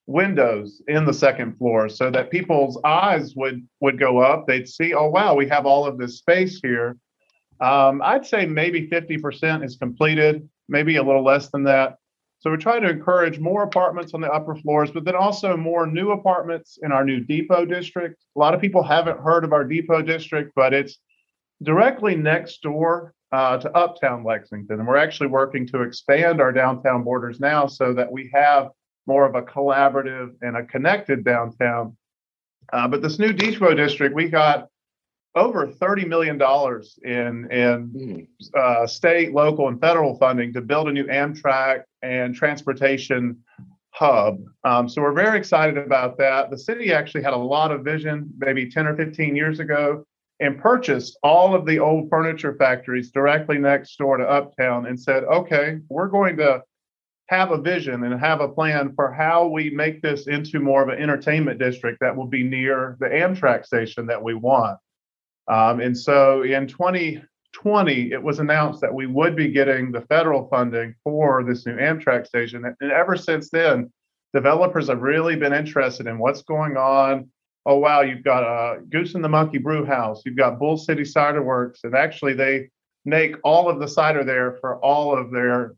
windows 0.06 0.82
in 0.88 1.06
the 1.06 1.14
second 1.14 1.58
floor 1.58 1.90
so 1.90 2.10
that 2.10 2.32
people's 2.32 2.80
eyes 2.86 3.36
would 3.36 3.68
would 3.82 4.00
go 4.00 4.20
up 4.20 4.48
they'd 4.48 4.68
see 4.68 4.94
oh 4.94 5.10
wow 5.10 5.36
we 5.36 5.46
have 5.46 5.66
all 5.66 5.86
of 5.86 5.98
this 5.98 6.18
space 6.20 6.62
here 6.64 6.96
um, 7.60 8.02
i'd 8.06 8.26
say 8.26 8.46
maybe 8.46 8.88
50% 8.88 9.66
is 9.66 9.76
completed 9.76 10.48
maybe 10.70 10.98
a 10.98 11.04
little 11.04 11.24
less 11.24 11.50
than 11.50 11.64
that. 11.64 11.98
So 12.40 12.52
we 12.52 12.58
try 12.58 12.80
to 12.80 12.90
encourage 12.90 13.40
more 13.40 13.64
apartments 13.64 14.14
on 14.14 14.22
the 14.22 14.32
upper 14.32 14.56
floors, 14.56 14.92
but 14.92 15.06
then 15.06 15.16
also 15.16 15.58
more 15.58 15.88
new 15.88 16.12
apartments 16.12 16.78
in 16.84 16.92
our 16.92 17.04
new 17.04 17.20
depot 17.20 17.66
district. 17.66 18.24
A 18.36 18.40
lot 18.40 18.54
of 18.54 18.62
people 18.62 18.84
haven't 18.84 19.20
heard 19.20 19.44
of 19.44 19.54
our 19.54 19.64
depot 19.64 20.04
district, 20.04 20.52
but 20.56 20.74
it's 20.74 21.00
directly 21.64 22.16
next 22.16 22.62
door 22.62 23.14
uh, 23.32 23.58
to 23.58 23.76
uptown 23.76 24.24
Lexington. 24.24 24.80
And 24.80 24.88
we're 24.88 24.98
actually 24.98 25.28
working 25.28 25.66
to 25.68 25.82
expand 25.82 26.40
our 26.40 26.52
downtown 26.52 27.04
borders 27.04 27.40
now 27.40 27.66
so 27.66 27.94
that 27.94 28.12
we 28.12 28.30
have 28.34 28.70
more 29.08 29.26
of 29.26 29.36
a 29.36 29.42
collaborative 29.42 30.36
and 30.42 30.56
a 30.56 30.64
connected 30.64 31.24
downtown. 31.24 31.98
Uh, 32.72 32.88
but 32.88 33.02
this 33.02 33.18
new 33.18 33.34
depot 33.34 33.74
district, 33.74 34.14
we 34.14 34.30
got 34.30 34.68
over 35.38 35.68
$30 35.68 36.08
million 36.08 36.42
in, 37.04 37.52
in 37.52 37.88
hmm. 37.88 38.60
uh, 38.60 38.88
state, 38.88 39.34
local, 39.34 39.68
and 39.68 39.80
federal 39.80 40.18
funding 40.18 40.54
to 40.54 40.62
build 40.62 40.90
a 40.90 40.92
new 40.92 41.06
Amtrak 41.06 41.84
and 42.02 42.36
transportation 42.36 43.38
hub. 43.92 44.40
Um, 44.64 44.88
so 44.88 45.02
we're 45.02 45.14
very 45.14 45.38
excited 45.38 45.78
about 45.78 46.18
that. 46.20 46.52
The 46.52 46.58
city 46.58 46.94
actually 46.94 47.24
had 47.24 47.34
a 47.34 47.38
lot 47.38 47.72
of 47.72 47.84
vision 47.84 48.32
maybe 48.38 48.70
10 48.70 48.88
or 48.88 48.96
15 48.96 49.36
years 49.36 49.60
ago 49.60 50.04
and 50.40 50.60
purchased 50.60 51.18
all 51.24 51.56
of 51.56 51.66
the 51.66 51.80
old 51.80 52.10
furniture 52.10 52.56
factories 52.56 53.10
directly 53.10 53.58
next 53.58 53.98
door 53.98 54.18
to 54.18 54.30
Uptown 54.30 54.86
and 54.86 55.00
said, 55.00 55.24
okay, 55.24 55.80
we're 55.90 56.08
going 56.08 56.38
to 56.38 56.62
have 57.30 57.52
a 57.52 57.62
vision 57.62 58.04
and 58.04 58.20
have 58.20 58.40
a 58.40 58.48
plan 58.48 58.94
for 58.96 59.12
how 59.12 59.48
we 59.48 59.70
make 59.70 60.02
this 60.02 60.28
into 60.28 60.60
more 60.60 60.82
of 60.82 60.90
an 60.90 61.02
entertainment 61.02 61.60
district 61.60 62.00
that 62.00 62.16
will 62.16 62.28
be 62.28 62.44
near 62.44 62.96
the 63.00 63.08
Amtrak 63.08 63.66
station 63.66 64.06
that 64.08 64.22
we 64.22 64.34
want. 64.34 64.78
Um, 65.48 65.80
and 65.80 65.98
so 65.98 66.44
in 66.44 66.68
2020, 66.68 68.12
it 68.12 68.22
was 68.22 68.40
announced 68.40 68.82
that 68.82 68.94
we 68.94 69.08
would 69.08 69.36
be 69.36 69.50
getting 69.50 69.92
the 69.92 70.02
federal 70.02 70.48
funding 70.50 70.94
for 71.04 71.44
this 71.44 71.66
new 71.66 71.76
Amtrak 71.76 72.28
station. 72.28 72.66
And 72.80 72.92
ever 72.92 73.16
since 73.16 73.50
then, 73.50 73.92
developers 74.34 74.90
have 74.90 75.02
really 75.02 75.36
been 75.36 75.54
interested 75.54 76.08
in 76.08 76.20
what's 76.20 76.42
going 76.44 76.78
on. 76.78 77.30
Oh, 77.66 77.78
wow, 77.78 78.02
you've 78.02 78.24
got 78.24 78.44
a 78.44 78.82
Goose 78.82 79.16
and 79.16 79.24
the 79.24 79.30
Monkey 79.30 79.58
Brew 79.58 79.86
House, 79.86 80.22
you've 80.26 80.38
got 80.38 80.60
Bull 80.60 80.78
City 80.78 81.04
Cider 81.04 81.44
Works, 81.44 81.82
and 81.84 81.96
actually 81.96 82.34
they 82.34 82.70
make 83.04 83.36
all 83.44 83.70
of 83.70 83.80
the 83.80 83.88
cider 83.88 84.24
there 84.24 84.58
for 84.62 84.78
all 84.78 85.18
of 85.18 85.32
their 85.32 85.76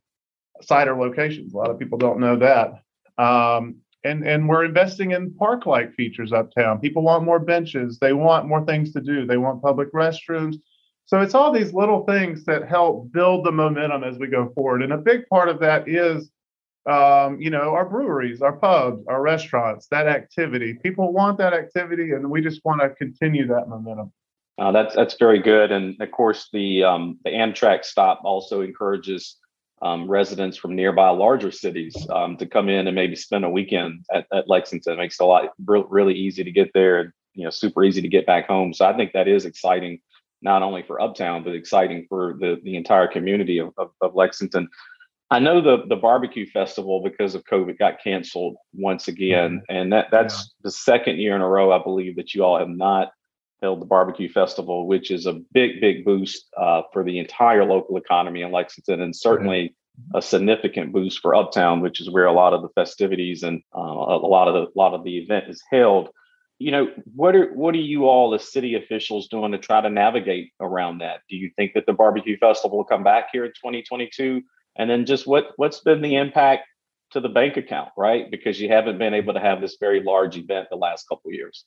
cider 0.62 0.96
locations. 0.96 1.54
A 1.54 1.58
lot 1.58 1.70
of 1.70 1.80
people 1.80 1.98
don't 1.98 2.20
know 2.20 2.36
that. 2.38 2.82
Um, 3.24 3.78
and 4.04 4.26
and 4.26 4.48
we're 4.48 4.66
investing 4.66 5.12
in 5.12 5.34
park 5.34 5.66
like 5.66 5.94
features 5.94 6.32
uptown. 6.32 6.80
People 6.80 7.04
want 7.04 7.24
more 7.24 7.40
benches. 7.40 8.00
They 8.00 8.14
want 8.14 8.48
more 8.48 8.66
things 8.66 8.94
to 8.94 9.02
do. 9.02 9.26
They 9.26 9.38
want 9.38 9.62
public 9.62 9.92
restrooms. 9.94 10.56
So 11.06 11.22
it's 11.22 11.34
all 11.34 11.52
these 11.52 11.74
little 11.74 12.06
things 12.06 12.46
that 12.46 12.70
help 12.70 13.12
build 13.12 13.46
the 13.46 13.52
momentum 13.52 14.04
as 14.04 14.20
we 14.20 14.28
go 14.28 14.52
forward. 14.54 14.84
And 14.84 14.94
a 14.94 14.98
big 14.98 15.28
part 15.28 15.50
of 15.50 15.60
that 15.60 15.90
is, 15.90 16.30
um, 16.88 17.42
you 17.42 17.50
know, 17.50 17.74
our 17.74 17.84
breweries, 17.90 18.44
our 18.44 18.56
pubs, 18.56 19.04
our 19.08 19.22
restaurants, 19.22 19.88
that 19.88 20.08
activity. 20.08 20.76
People 20.84 21.12
want 21.12 21.40
that 21.40 21.54
activity, 21.54 22.12
and 22.12 22.30
we 22.30 22.42
just 22.42 22.62
want 22.64 22.82
to 22.82 22.90
continue 22.90 23.48
that 23.48 23.68
momentum. 23.68 24.14
Uh, 24.60 24.72
that's 24.72 24.96
that's 24.96 25.16
very 25.18 25.42
good, 25.42 25.72
and 25.72 26.00
of 26.02 26.12
course 26.12 26.50
the 26.54 26.84
um, 26.84 27.18
the 27.24 27.32
Amtrak 27.32 27.86
stop 27.86 28.22
also 28.24 28.62
encourages 28.62 29.38
um, 29.82 30.10
residents 30.10 30.58
from 30.58 30.76
nearby 30.76 31.10
larger 31.10 31.52
cities 31.52 31.96
um, 32.10 32.38
to 32.38 32.46
come 32.46 32.70
in 32.70 32.88
and 32.88 32.96
maybe 32.96 33.16
spend 33.16 33.46
a 33.46 33.50
weekend 33.50 34.06
at, 34.14 34.26
at 34.34 34.50
Lexington. 34.50 34.94
It 34.94 34.98
makes 34.98 35.20
it 35.20 35.24
a 35.24 35.28
lot 35.28 35.50
re- 35.66 35.84
really 35.90 36.14
easy 36.14 36.44
to 36.44 36.52
get 36.52 36.72
there 36.74 37.00
and 37.00 37.12
you 37.34 37.44
know 37.44 37.50
super 37.50 37.84
easy 37.84 38.02
to 38.02 38.08
get 38.08 38.26
back 38.26 38.48
home. 38.48 38.74
So 38.74 38.86
I 38.86 38.96
think 38.96 39.14
that 39.14 39.28
is 39.28 39.46
exciting, 39.46 40.00
not 40.42 40.64
only 40.64 40.84
for 40.84 41.02
Uptown 41.02 41.44
but 41.44 41.56
exciting 41.56 42.06
for 42.10 42.36
the 42.40 42.58
the 42.64 42.76
entire 42.76 43.08
community 43.08 43.60
of, 43.60 43.74
of, 43.78 43.92
of 44.02 44.16
Lexington. 44.16 44.68
I 45.32 45.40
know 45.40 45.62
the 45.62 45.86
the 45.88 45.96
barbecue 45.96 46.48
festival 46.48 47.02
because 47.04 47.36
of 47.36 47.44
COVID 47.46 47.78
got 47.78 48.04
canceled 48.04 48.56
once 48.74 49.08
again, 49.08 49.58
mm-hmm. 49.58 49.76
and 49.76 49.94
that 49.94 50.08
that's 50.12 50.36
yeah. 50.36 50.64
the 50.64 50.72
second 50.72 51.20
year 51.20 51.36
in 51.36 51.42
a 51.42 51.48
row 51.48 51.72
I 51.72 51.82
believe 51.82 52.16
that 52.16 52.34
you 52.34 52.44
all 52.44 52.58
have 52.58 52.70
not 52.70 53.12
held 53.62 53.82
the 53.82 53.86
barbecue 53.86 54.30
festival, 54.30 54.88
which 54.88 55.12
is 55.12 55.26
a 55.26 55.34
big, 55.54 55.82
big 55.82 56.06
boost 56.06 56.48
uh, 56.58 56.84
for 56.94 57.04
the 57.04 57.20
entire 57.20 57.66
local 57.66 57.98
economy 57.98 58.42
in 58.42 58.52
Lexington, 58.52 59.02
and 59.02 59.16
certainly 59.16 59.76
mm-hmm. 60.00 60.18
a 60.18 60.22
significant 60.22 60.94
boost 60.94 61.20
for 61.20 61.36
Uptown, 61.36 61.82
which 61.82 62.00
is 62.00 62.10
where 62.10 62.26
a 62.26 62.34
lot 62.34 62.54
of 62.54 62.62
the 62.62 62.70
festivities 62.70 63.44
and 63.44 63.62
uh, 63.76 63.80
a 63.80 64.28
lot 64.28 64.48
of 64.48 64.54
the 64.54 64.62
a 64.62 64.78
lot 64.78 64.94
of 64.94 65.04
the 65.04 65.18
event 65.18 65.46
is 65.50 65.62
held. 65.70 66.10
You 66.58 66.72
know, 66.72 66.88
what 67.16 67.36
are 67.36 67.54
what 67.54 67.76
are 67.76 67.80
you 67.80 68.06
all 68.06 68.34
as 68.34 68.52
city 68.52 68.76
officials 68.76 69.28
doing 69.28 69.52
to 69.52 69.58
try 69.58 69.82
to 69.82 69.90
navigate 69.90 70.52
around 70.60 71.00
that? 71.00 71.22
Do 71.30 71.36
you 71.36 71.52
think 71.56 71.74
that 71.74 71.86
the 71.86 71.94
barbecue 71.94 72.38
festival 72.38 72.78
will 72.78 72.86
come 72.86 73.04
back 73.04 73.30
here 73.32 73.46
in 73.46 73.52
2022? 73.52 74.42
And 74.78 74.90
then 74.90 75.06
just 75.06 75.28
what 75.28 75.52
what's 75.58 75.82
been 75.82 76.02
the 76.02 76.16
impact 76.16 76.66
to 77.12 77.20
the 77.20 77.30
bank 77.30 77.58
account, 77.58 77.90
right? 77.98 78.30
Because 78.30 78.60
you 78.60 78.70
haven't 78.70 79.00
been 79.00 79.14
able 79.14 79.34
to 79.34 79.40
have 79.40 79.62
this 79.62 79.78
very 79.80 80.04
large 80.04 80.38
event 80.38 80.68
the 80.70 80.78
last 80.78 81.08
couple 81.10 81.32
years. 81.32 81.66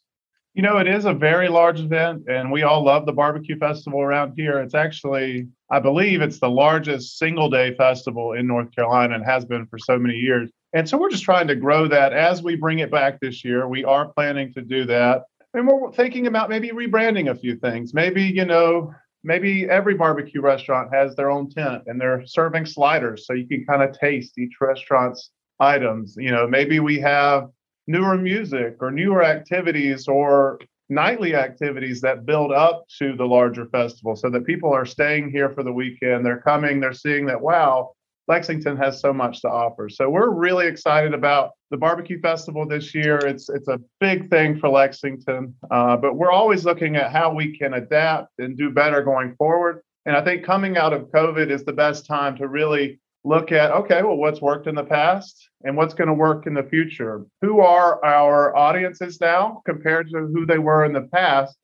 You 0.54 0.61
know, 0.61 0.76
it 0.76 0.87
is 0.87 1.06
a 1.06 1.14
very 1.14 1.49
large 1.49 1.80
event, 1.80 2.25
and 2.28 2.52
we 2.52 2.62
all 2.62 2.85
love 2.85 3.06
the 3.06 3.12
barbecue 3.12 3.56
festival 3.59 4.02
around 4.02 4.35
here. 4.37 4.59
It's 4.59 4.75
actually, 4.75 5.49
I 5.71 5.80
believe, 5.80 6.21
it's 6.21 6.40
the 6.40 6.50
largest 6.50 7.16
single 7.16 7.49
day 7.49 7.75
festival 7.75 8.35
in 8.35 8.47
North 8.47 8.71
Carolina 8.75 9.14
and 9.14 9.25
has 9.25 9.47
been 9.47 9.66
for 9.66 9.78
so 9.78 9.99
many 9.99 10.14
years. 10.14 10.50
And 10.75 10.87
so 10.87 10.99
we're 10.99 11.11
just 11.11 11.25
trying 11.25 11.47
to 11.49 11.56
grow 11.56 11.88
that 11.88 12.12
as 12.12 12.42
we 12.42 12.56
bring 12.56 12.80
it 12.80 12.90
back 12.90 13.18
this 13.21 13.42
year. 13.42 13.66
We 13.66 13.85
are 13.85 14.09
planning 14.12 14.52
to 14.52 14.61
do 14.61 14.85
that. 14.87 15.23
And 15.54 15.66
we're 15.66 15.92
thinking 15.92 16.26
about 16.26 16.50
maybe 16.50 16.68
rebranding 16.68 17.30
a 17.30 17.35
few 17.35 17.56
things. 17.56 17.94
Maybe, 17.94 18.23
you 18.23 18.44
know, 18.44 18.94
maybe 19.25 19.68
every 19.68 19.94
barbecue 19.94 20.42
restaurant 20.42 20.92
has 20.92 21.14
their 21.14 21.30
own 21.30 21.49
tent 21.49 21.85
and 21.87 21.99
they're 21.99 22.26
serving 22.26 22.66
sliders 22.66 23.26
so 23.26 23.32
you 23.32 23.47
can 23.47 23.64
kind 23.64 23.82
of 23.82 23.99
taste 23.99 24.38
each 24.38 24.54
restaurant's 24.61 25.30
items. 25.61 26.14
You 26.18 26.30
know, 26.30 26.47
maybe 26.47 26.80
we 26.80 26.99
have 27.00 27.49
newer 27.92 28.16
music 28.16 28.76
or 28.80 28.90
newer 28.90 29.22
activities 29.22 30.08
or 30.08 30.58
nightly 30.88 31.34
activities 31.34 32.00
that 32.00 32.26
build 32.26 32.50
up 32.50 32.84
to 32.99 33.14
the 33.16 33.25
larger 33.25 33.66
festival 33.66 34.16
so 34.16 34.28
that 34.30 34.46
people 34.46 34.72
are 34.72 34.87
staying 34.87 35.30
here 35.30 35.50
for 35.50 35.62
the 35.62 35.72
weekend. 35.72 36.25
They're 36.25 36.40
coming, 36.40 36.80
they're 36.80 36.92
seeing 36.92 37.26
that, 37.26 37.40
wow, 37.40 37.92
Lexington 38.28 38.76
has 38.78 39.00
so 39.00 39.12
much 39.12 39.42
to 39.42 39.49
offer. 39.49 39.88
So 39.88 40.08
we're 40.08 40.30
really 40.30 40.66
excited 40.66 41.12
about 41.12 41.50
the 41.70 41.76
barbecue 41.76 42.20
festival 42.20 42.66
this 42.66 42.94
year. 42.94 43.18
It's 43.18 43.49
it's 43.49 43.68
a 43.68 43.80
big 44.00 44.30
thing 44.30 44.58
for 44.58 44.68
Lexington, 44.68 45.54
uh, 45.70 45.96
but 45.96 46.14
we're 46.14 46.30
always 46.30 46.64
looking 46.64 46.96
at 46.96 47.12
how 47.12 47.34
we 47.34 47.56
can 47.58 47.75
adapt 47.75 48.28
and 48.38 48.56
do 48.56 48.70
better 48.70 49.02
going 49.02 49.34
forward. 49.37 49.82
And 50.06 50.16
I 50.16 50.22
think 50.25 50.44
coming 50.44 50.76
out 50.76 50.92
of 50.92 51.11
COVID 51.11 51.50
is 51.50 51.64
the 51.64 51.72
best 51.72 52.06
time 52.06 52.37
to 52.37 52.49
really 52.49 53.00
look 53.25 53.52
at 53.52 53.71
okay 53.71 54.02
well 54.02 54.17
what's 54.17 54.41
worked 54.41 54.67
in 54.67 54.75
the 54.75 54.85
past 54.85 55.49
and 55.64 55.76
what's 55.76 55.95
going 55.95 56.09
to 56.09 56.14
work 56.14 56.47
in 56.47 56.55
the 56.55 56.62
future? 56.62 57.25
Who 57.41 57.61
are 57.61 58.05
our 58.05 58.55
audiences 58.57 59.21
now 59.21 59.62
compared 59.64 60.11
to 60.11 60.31
who 60.33 60.45
they 60.47 60.59
were 60.59 60.85
in 60.85 60.93
the 60.93 61.09
past? 61.12 61.57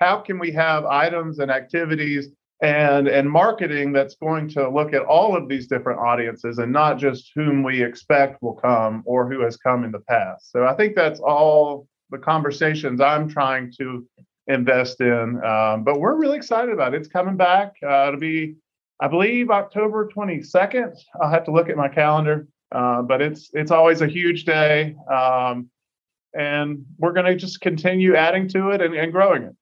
How 0.00 0.18
can 0.18 0.38
we 0.38 0.50
have 0.52 0.84
items 0.84 1.38
and 1.38 1.50
activities 1.50 2.28
and 2.62 3.06
and 3.08 3.30
marketing 3.30 3.92
that's 3.92 4.16
going 4.16 4.48
to 4.48 4.68
look 4.68 4.94
at 4.94 5.02
all 5.02 5.36
of 5.36 5.48
these 5.48 5.66
different 5.66 6.00
audiences 6.00 6.58
and 6.58 6.72
not 6.72 6.98
just 6.98 7.30
whom 7.34 7.62
we 7.62 7.82
expect 7.82 8.42
will 8.42 8.54
come 8.54 9.02
or 9.04 9.30
who 9.30 9.40
has 9.40 9.56
come 9.56 9.84
in 9.84 9.92
the 9.92 10.00
past? 10.00 10.50
So 10.52 10.64
i 10.64 10.74
think 10.74 10.94
that's 10.94 11.20
all 11.20 11.86
the 12.10 12.18
conversations 12.18 13.00
i'm 13.00 13.28
trying 13.28 13.72
to 13.78 14.06
invest 14.46 15.00
in 15.00 15.42
um, 15.44 15.82
but 15.82 15.98
we're 15.98 16.14
really 16.14 16.36
excited 16.36 16.72
about 16.72 16.94
it. 16.94 16.98
It's 16.98 17.08
coming 17.08 17.36
back 17.36 17.74
uh, 17.82 18.08
it'll 18.08 18.20
be 18.20 18.56
I 19.00 19.08
believe 19.08 19.50
October 19.50 20.08
22nd. 20.14 20.96
I'll 21.20 21.30
have 21.30 21.44
to 21.44 21.52
look 21.52 21.68
at 21.68 21.76
my 21.76 21.88
calendar, 21.88 22.48
uh, 22.72 23.02
but 23.02 23.20
it's 23.20 23.50
it's 23.52 23.70
always 23.70 24.00
a 24.00 24.06
huge 24.06 24.44
day, 24.44 24.96
um, 25.12 25.68
and 26.34 26.84
we're 26.98 27.12
going 27.12 27.26
to 27.26 27.36
just 27.36 27.60
continue 27.60 28.16
adding 28.16 28.48
to 28.48 28.70
it 28.70 28.80
and, 28.80 28.94
and 28.94 29.12
growing 29.12 29.42
it. 29.42 29.56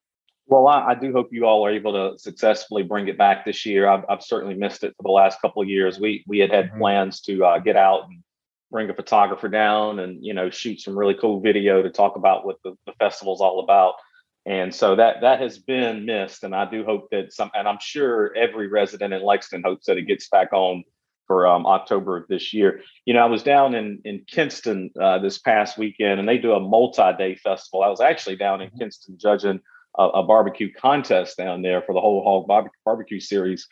Well, 0.46 0.66
I, 0.66 0.90
I, 0.90 0.94
do 0.94 1.10
hope 1.10 1.30
you 1.32 1.46
all 1.46 1.64
are 1.64 1.70
able 1.70 1.92
to 1.94 2.18
successfully 2.18 2.82
bring 2.82 3.08
it 3.08 3.16
back 3.16 3.46
this 3.46 3.64
year. 3.64 3.88
I've, 3.88 4.04
I've 4.10 4.22
certainly 4.22 4.54
missed 4.54 4.84
it 4.84 4.94
for 4.96 5.02
the 5.02 5.10
last 5.10 5.40
couple 5.40 5.62
of 5.62 5.68
years. 5.68 5.98
We 5.98 6.22
we 6.28 6.38
had 6.38 6.52
had 6.52 6.66
mm-hmm. 6.68 6.78
plans 6.78 7.20
to 7.22 7.44
uh, 7.44 7.58
get 7.58 7.76
out 7.76 8.04
and 8.08 8.22
bring 8.70 8.90
a 8.90 8.94
photographer 8.94 9.48
down 9.48 10.00
and 10.00 10.24
you 10.24 10.34
know 10.34 10.50
shoot 10.50 10.80
some 10.80 10.98
really 10.98 11.14
cool 11.14 11.40
video 11.40 11.82
to 11.82 11.90
talk 11.90 12.16
about 12.16 12.44
what 12.46 12.56
the, 12.62 12.74
the 12.86 12.92
festival's 12.98 13.40
all 13.40 13.60
about 13.60 13.94
and 14.46 14.74
so 14.74 14.96
that 14.96 15.22
that 15.22 15.40
has 15.40 15.58
been 15.58 16.04
missed 16.04 16.44
and 16.44 16.54
i 16.54 16.68
do 16.68 16.84
hope 16.84 17.08
that 17.10 17.32
some 17.32 17.50
and 17.54 17.66
i'm 17.66 17.78
sure 17.80 18.34
every 18.36 18.68
resident 18.68 19.14
in 19.14 19.22
lexington 19.22 19.68
hopes 19.68 19.86
that 19.86 19.96
it 19.96 20.06
gets 20.06 20.28
back 20.28 20.52
on 20.52 20.84
for 21.26 21.46
um, 21.46 21.66
october 21.66 22.16
of 22.18 22.28
this 22.28 22.52
year. 22.52 22.82
You 23.06 23.14
know 23.14 23.20
i 23.20 23.26
was 23.26 23.42
down 23.42 23.74
in 23.74 24.00
in 24.04 24.24
kinston 24.26 24.90
uh, 25.00 25.18
this 25.18 25.38
past 25.38 25.78
weekend 25.78 26.20
and 26.20 26.28
they 26.28 26.38
do 26.38 26.52
a 26.52 26.60
multi-day 26.60 27.36
festival. 27.36 27.82
I 27.82 27.88
was 27.88 28.00
actually 28.00 28.36
down 28.36 28.60
in 28.60 28.68
mm-hmm. 28.68 28.78
kinston 28.78 29.18
judging 29.18 29.60
a, 29.96 30.02
a 30.02 30.22
barbecue 30.22 30.72
contest 30.72 31.36
down 31.36 31.62
there 31.62 31.82
for 31.82 31.94
the 31.94 32.00
whole 32.00 32.22
hog 32.22 32.46
barbecue, 32.46 32.78
barbecue 32.84 33.20
series. 33.20 33.66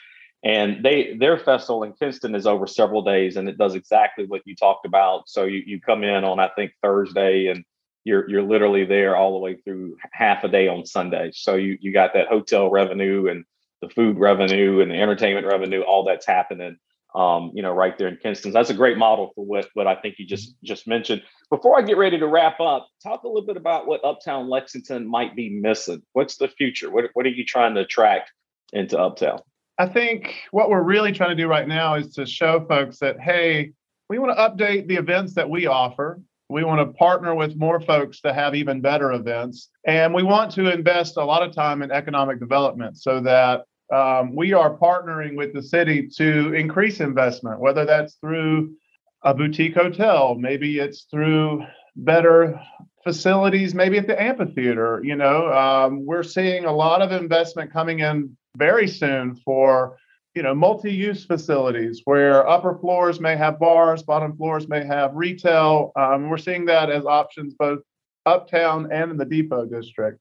And 0.45 0.85
they 0.85 1.17
their 1.19 1.39
festival 1.39 1.85
in 1.85 1.93
kinston 1.93 2.35
is 2.35 2.47
over 2.47 2.67
several 2.67 3.03
days 3.03 3.37
and 3.37 3.49
it 3.49 3.59
does 3.59 3.75
exactly 3.75 4.25
what 4.27 4.43
you 4.45 4.57
talked 4.57 4.87
about. 4.87 5.29
So 5.29 5.45
you, 5.45 5.63
you 5.65 5.81
come 5.81 6.03
in 6.03 6.25
on 6.25 6.41
i 6.41 6.49
think 6.57 6.73
thursday 6.83 7.47
and 7.47 7.65
you're 8.05 8.29
you're 8.29 8.43
literally 8.43 8.85
there 8.85 9.17
all 9.17 9.33
the 9.33 9.39
way 9.39 9.57
through 9.57 9.97
half 10.13 10.45
a 10.45 10.49
day 10.49 10.69
on 10.69 10.85
Sunday. 10.85 11.31
So 11.35 11.55
you 11.55 11.79
you 11.81 11.93
got 11.93 12.15
that 12.15 12.29
hotel 12.29 12.71
revenue 12.71 13.29
and 13.29 13.45
the 13.81 13.89
food 13.89 14.19
revenue 14.19 14.81
and 14.81 14.91
the 14.91 14.95
entertainment 14.95 15.47
revenue, 15.47 15.83
all 15.83 16.05
that's 16.05 16.27
happening. 16.27 16.77
Um, 17.15 17.51
you 17.53 17.61
know, 17.61 17.73
right 17.73 17.99
there 17.99 18.09
in 18.09 18.17
Kinston. 18.17 18.53
That's 18.53 18.71
a 18.71 18.75
great 18.75 18.97
model 18.97 19.33
for 19.35 19.45
what 19.45 19.69
what 19.75 19.87
I 19.87 19.97
think 19.97 20.15
you 20.19 20.27
just 20.27 20.55
just 20.65 20.89
mentioned. 20.89 21.23
Before 21.51 21.79
I 21.79 21.83
get 21.83 21.99
ready 21.99 22.19
to 22.19 22.27
wrap 22.27 22.59
up, 22.59 22.89
talk 23.03 23.25
a 23.25 23.29
little 23.29 23.47
bit 23.47 23.59
about 23.59 23.87
what 23.87 24.03
Uptown 24.03 24.49
Lexington 24.49 25.07
might 25.07 25.37
be 25.37 25.51
missing. 25.51 26.03
What's 26.15 26.37
the 26.37 26.49
future? 26.49 26.91
What 26.91 27.05
what 27.13 27.27
are 27.27 27.31
you 27.31 27.45
trying 27.45 27.75
to 27.75 27.83
attract 27.83 28.33
into 28.73 28.99
Uptown? 28.99 29.41
I 29.79 29.87
think 29.87 30.35
what 30.53 30.71
we're 30.71 30.83
really 30.83 31.13
trying 31.13 31.37
to 31.37 31.43
do 31.43 31.49
right 31.49 31.69
now 31.69 31.97
is 31.97 32.15
to 32.15 32.25
show 32.25 32.65
folks 32.67 32.99
that 33.01 33.21
hey, 33.21 33.73
we 34.09 34.19
want 34.19 34.35
to 34.37 34.43
update 34.43 34.89
the 34.89 34.97
events 34.97 35.35
that 35.35 35.51
we 35.51 35.67
offer 35.67 36.19
we 36.53 36.65
want 36.65 36.81
to 36.81 36.99
partner 36.99 37.35
with 37.35 37.57
more 37.57 37.81
folks 37.81 38.21
to 38.21 38.33
have 38.33 38.55
even 38.55 38.81
better 38.81 39.13
events. 39.13 39.71
And 39.87 40.13
we 40.13 40.23
want 40.23 40.53
to 40.53 40.71
invest 40.73 41.17
a 41.17 41.25
lot 41.25 41.43
of 41.43 41.55
time 41.55 41.83
in 41.83 41.91
economic 41.91 42.39
development 42.39 42.99
so 42.99 43.21
that 43.21 43.65
um, 43.93 44.37
we 44.37 44.53
are 44.53 44.77
partnering 44.77 45.37
with 45.37 45.53
the 45.53 45.63
city 45.63 46.09
to 46.17 46.55
increase 46.55 47.01
investment, 47.01 47.61
whether 47.61 47.85
that's 47.85 48.15
through 48.15 48.75
a 49.23 49.35
boutique 49.35 49.75
hotel, 49.75 50.35
maybe 50.35 50.79
it's 50.79 51.03
through 51.11 51.65
better 51.97 52.61
facilities, 53.05 53.75
maybe 53.75 53.99
at 53.99 54.07
the 54.07 54.21
amphitheater. 54.21 55.01
You 55.05 55.17
know, 55.17 55.53
um, 55.53 56.05
we're 56.05 56.23
seeing 56.23 56.65
a 56.65 56.73
lot 56.73 57.03
of 57.03 57.13
investment 57.13 57.73
coming 57.73 58.01
in 58.01 58.37
very 58.57 58.89
soon 58.89 59.37
for 59.45 59.97
you 60.35 60.43
know 60.43 60.55
multi-use 60.55 61.25
facilities 61.25 62.03
where 62.05 62.49
upper 62.49 62.77
floors 62.79 63.21
may 63.21 63.37
have 63.37 63.59
bars, 63.59 64.03
bottom 64.03 64.37
floors 64.37 64.69
may 64.69 64.85
have 64.85 65.15
retail. 65.15 65.93
Um, 65.97 66.29
we're 66.29 66.39
seeing 66.39 66.65
that 66.67 66.91
as 66.91 67.05
options 67.05 67.55
both 67.55 67.81
uptown 68.25 68.91
and 68.93 69.11
in 69.11 69.17
the 69.17 69.25
depot 69.25 69.67
district. 69.67 70.19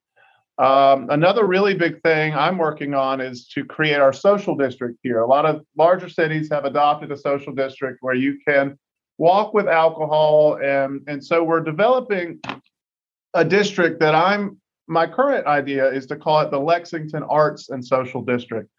Um, 0.58 1.10
another 1.10 1.48
really 1.48 1.74
big 1.74 2.02
thing 2.02 2.36
I'm 2.36 2.58
working 2.58 2.94
on 2.94 3.22
is 3.22 3.48
to 3.50 3.64
create 3.64 4.00
our 4.00 4.14
social 4.14 4.56
district 4.56 5.00
here. 5.02 5.22
A 5.22 5.28
lot 5.28 5.46
of 5.46 5.66
larger 5.78 6.10
cities 6.10 6.50
have 6.52 6.66
adopted 6.66 7.12
a 7.12 7.18
social 7.18 7.54
district 7.54 8.00
where 8.02 8.16
you 8.16 8.38
can 8.46 8.78
walk 9.18 9.54
with 9.54 9.68
alcohol, 9.68 10.60
and 10.62 11.02
and 11.08 11.24
so 11.24 11.44
we're 11.44 11.62
developing 11.62 12.40
a 13.34 13.46
district 13.46 14.00
that 14.02 14.14
I'm. 14.14 14.58
My 14.88 15.08
current 15.08 15.48
idea 15.48 15.90
is 15.90 16.06
to 16.08 16.18
call 16.18 16.42
it 16.42 16.52
the 16.52 16.60
Lexington 16.60 17.24
Arts 17.24 17.70
and 17.70 17.86
Social 17.86 18.22
District. 18.22 18.70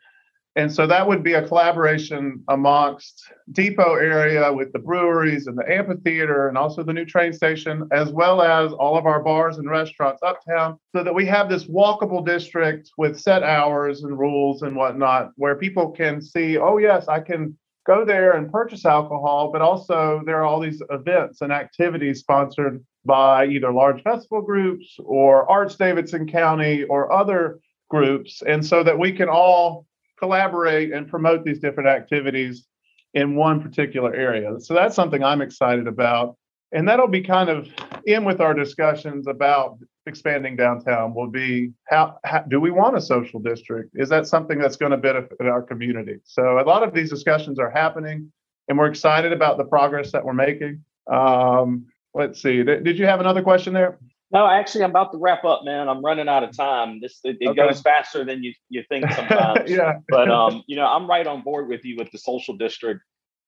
And 0.55 0.71
so 0.71 0.87
that 0.87 1.09
would 1.09 1.23
be 1.23 1.33
a 1.33 1.47
collaboration 1.47 2.45
amongst 2.49 3.33
Depot 3.53 3.95
area 3.95 4.53
with 4.53 4.71
the 4.73 4.79
breweries 4.79 5.47
and 5.47 5.57
the 5.57 5.71
amphitheater 5.71 6.49
and 6.49 6.59
also 6.59 6.83
the 6.83 6.93
new 6.93 7.07
train 7.07 7.33
station, 7.33 7.89
as 7.91 8.11
well 8.11 8.43
as 8.43 8.73
all 8.73 8.99
of 8.99 9.07
our 9.07 9.23
bars 9.23 9.57
and 9.57 9.71
restaurants 9.71 10.23
uptown, 10.23 10.79
so 10.95 11.03
that 11.03 11.15
we 11.15 11.25
have 11.25 11.49
this 11.49 11.65
walkable 11.65 12.25
district 12.25 12.91
with 12.99 13.19
set 13.19 13.43
hours 13.43 14.05
and 14.05 14.19
rules 14.19 14.61
and 14.61 14.77
whatnot, 14.77 15.31
where 15.37 15.55
people 15.55 15.91
can 15.91 16.21
see, 16.21 16.59
oh, 16.59 16.77
yes, 16.77 17.09
I 17.09 17.21
can 17.21 17.57
go 17.87 18.05
there 18.05 18.33
and 18.33 18.53
purchase 18.53 18.85
alcohol, 18.85 19.51
but 19.51 19.63
also 19.63 20.21
there 20.27 20.37
are 20.37 20.45
all 20.45 20.61
these 20.61 20.83
events 20.91 21.41
and 21.41 21.51
activities 21.51 22.21
sponsored 22.21 22.85
by 23.05 23.47
either 23.47 23.73
large 23.73 24.03
festival 24.03 24.43
groups 24.43 24.97
or 24.99 25.51
Arts 25.51 25.77
Davidson 25.77 26.29
County 26.29 26.85
or 26.85 27.11
other 27.11 27.59
groups. 27.89 28.43
And 28.47 28.65
so 28.65 28.85
that 28.85 28.99
we 28.99 29.13
can 29.13 29.29
all 29.29 29.87
collaborate 30.23 30.93
and 30.93 31.09
promote 31.09 31.45
these 31.45 31.59
different 31.59 31.89
activities 31.89 32.69
in 33.13 33.35
one 33.35 33.61
particular 33.61 34.15
area. 34.15 34.59
So 34.61 34.73
that's 34.73 34.95
something 34.95 35.25
I'm 35.25 35.43
excited 35.43 35.89
about. 35.89 36.37
And 36.71 36.89
that'll 36.89 37.09
be 37.09 37.23
kind 37.23 37.51
of 37.51 37.69
in 38.07 38.25
with 38.25 38.41
our 38.41 38.55
discussions 38.55 39.27
about 39.27 39.79
expanding 40.07 40.55
downtown 40.57 41.13
will 41.13 41.29
be 41.29 41.73
how, 41.89 42.19
how, 42.25 42.41
do 42.41 42.61
we 42.61 42.71
want 42.71 42.97
a 42.97 43.01
social 43.01 43.41
district? 43.41 43.91
Is 43.95 44.09
that 44.11 44.27
something 44.27 44.59
that's 44.59 44.77
going 44.77 44.93
to 44.93 44.97
benefit 44.97 45.41
our 45.41 45.63
community? 45.63 46.19
So 46.25 46.61
a 46.61 46.63
lot 46.63 46.83
of 46.83 46.95
these 46.95 47.11
discussions 47.11 47.59
are 47.59 47.71
happening 47.71 48.33
and 48.69 48.79
we're 48.79 48.87
excited 48.87 49.33
about 49.33 49.59
the 49.59 49.65
progress 49.65 50.13
that 50.13 50.25
we're 50.25 50.33
making. 50.35 50.85
Um, 51.13 51.87
let's 52.15 52.41
see. 52.41 52.63
Did 52.63 52.97
you 52.97 53.07
have 53.07 53.21
another 53.21 53.43
question 53.43 53.75
there? 53.75 53.99
No, 54.33 54.47
actually, 54.47 54.85
I'm 54.85 54.91
about 54.91 55.13
to 55.13 55.19
wrap 55.19 55.45
up, 55.45 55.63
man. 55.63 55.89
I'm 55.89 56.03
running 56.03 56.27
out 56.29 56.43
of 56.43 56.57
time. 56.57 57.01
This 57.01 57.21
it, 57.23 57.37
it 57.41 57.49
okay. 57.51 57.69
goes 57.69 57.83
faster 57.83 58.25
than 58.25 58.43
you 58.43 58.55
you 58.71 58.83
think 58.89 59.11
sometimes. 59.13 59.71
yeah. 59.71 59.99
But 60.09 60.31
um, 60.31 60.63
you 60.67 60.77
know, 60.77 60.87
I'm 60.87 61.07
right 61.07 61.27
on 61.27 61.43
board 61.43 61.69
with 61.69 61.85
you 61.85 61.97
with 61.99 62.11
the 62.11 62.19
social 62.19 62.57
district, 62.57 63.03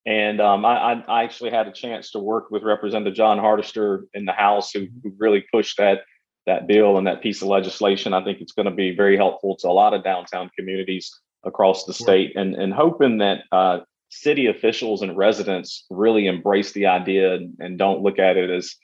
and 0.05 0.41
um, 0.43 0.65
I, 0.67 1.03
I 1.09 1.25
actually 1.25 1.51
had 1.51 1.67
a 1.67 1.73
chance 1.73 2.11
to 2.11 2.19
work 2.19 2.51
with 2.51 2.63
Representative 2.63 3.15
Jon 3.15 3.39
Hardister 3.39 4.03
in 4.13 4.27
the 4.27 4.33
House, 4.33 4.73
who, 4.73 4.87
who 5.03 5.13
really 5.19 5.45
pushed 5.53 5.79
that 5.79 6.03
that 6.47 6.67
bill 6.67 6.99
and 6.99 7.07
that 7.07 7.23
piece 7.23 7.41
of 7.41 7.49
legislation. 7.49 8.13
I 8.13 8.23
think 8.23 8.43
it's 8.43 8.53
going 8.53 8.69
to 8.69 8.75
be 8.75 8.95
very 8.95 9.17
helpful 9.17 9.57
to 9.57 9.69
a 9.69 9.71
lot 9.71 9.95
of 9.95 10.05
downtown 10.05 10.51
communities 10.59 11.11
across 11.45 11.85
the 11.85 11.95
state, 11.95 12.37
and 12.37 12.55
and 12.55 12.75
hoping 12.75 13.19
that 13.19 13.45
uh, 13.53 13.79
city 14.11 14.47
officials 14.47 15.01
and 15.01 15.17
residents 15.17 15.87
really 15.89 16.27
embrace 16.27 16.73
the 16.73 16.87
idea 16.87 17.35
and, 17.35 17.57
and 17.59 17.79
don't 17.79 18.03
look 18.03 18.19
at 18.19 18.37
it 18.37 18.51
as 18.51 18.75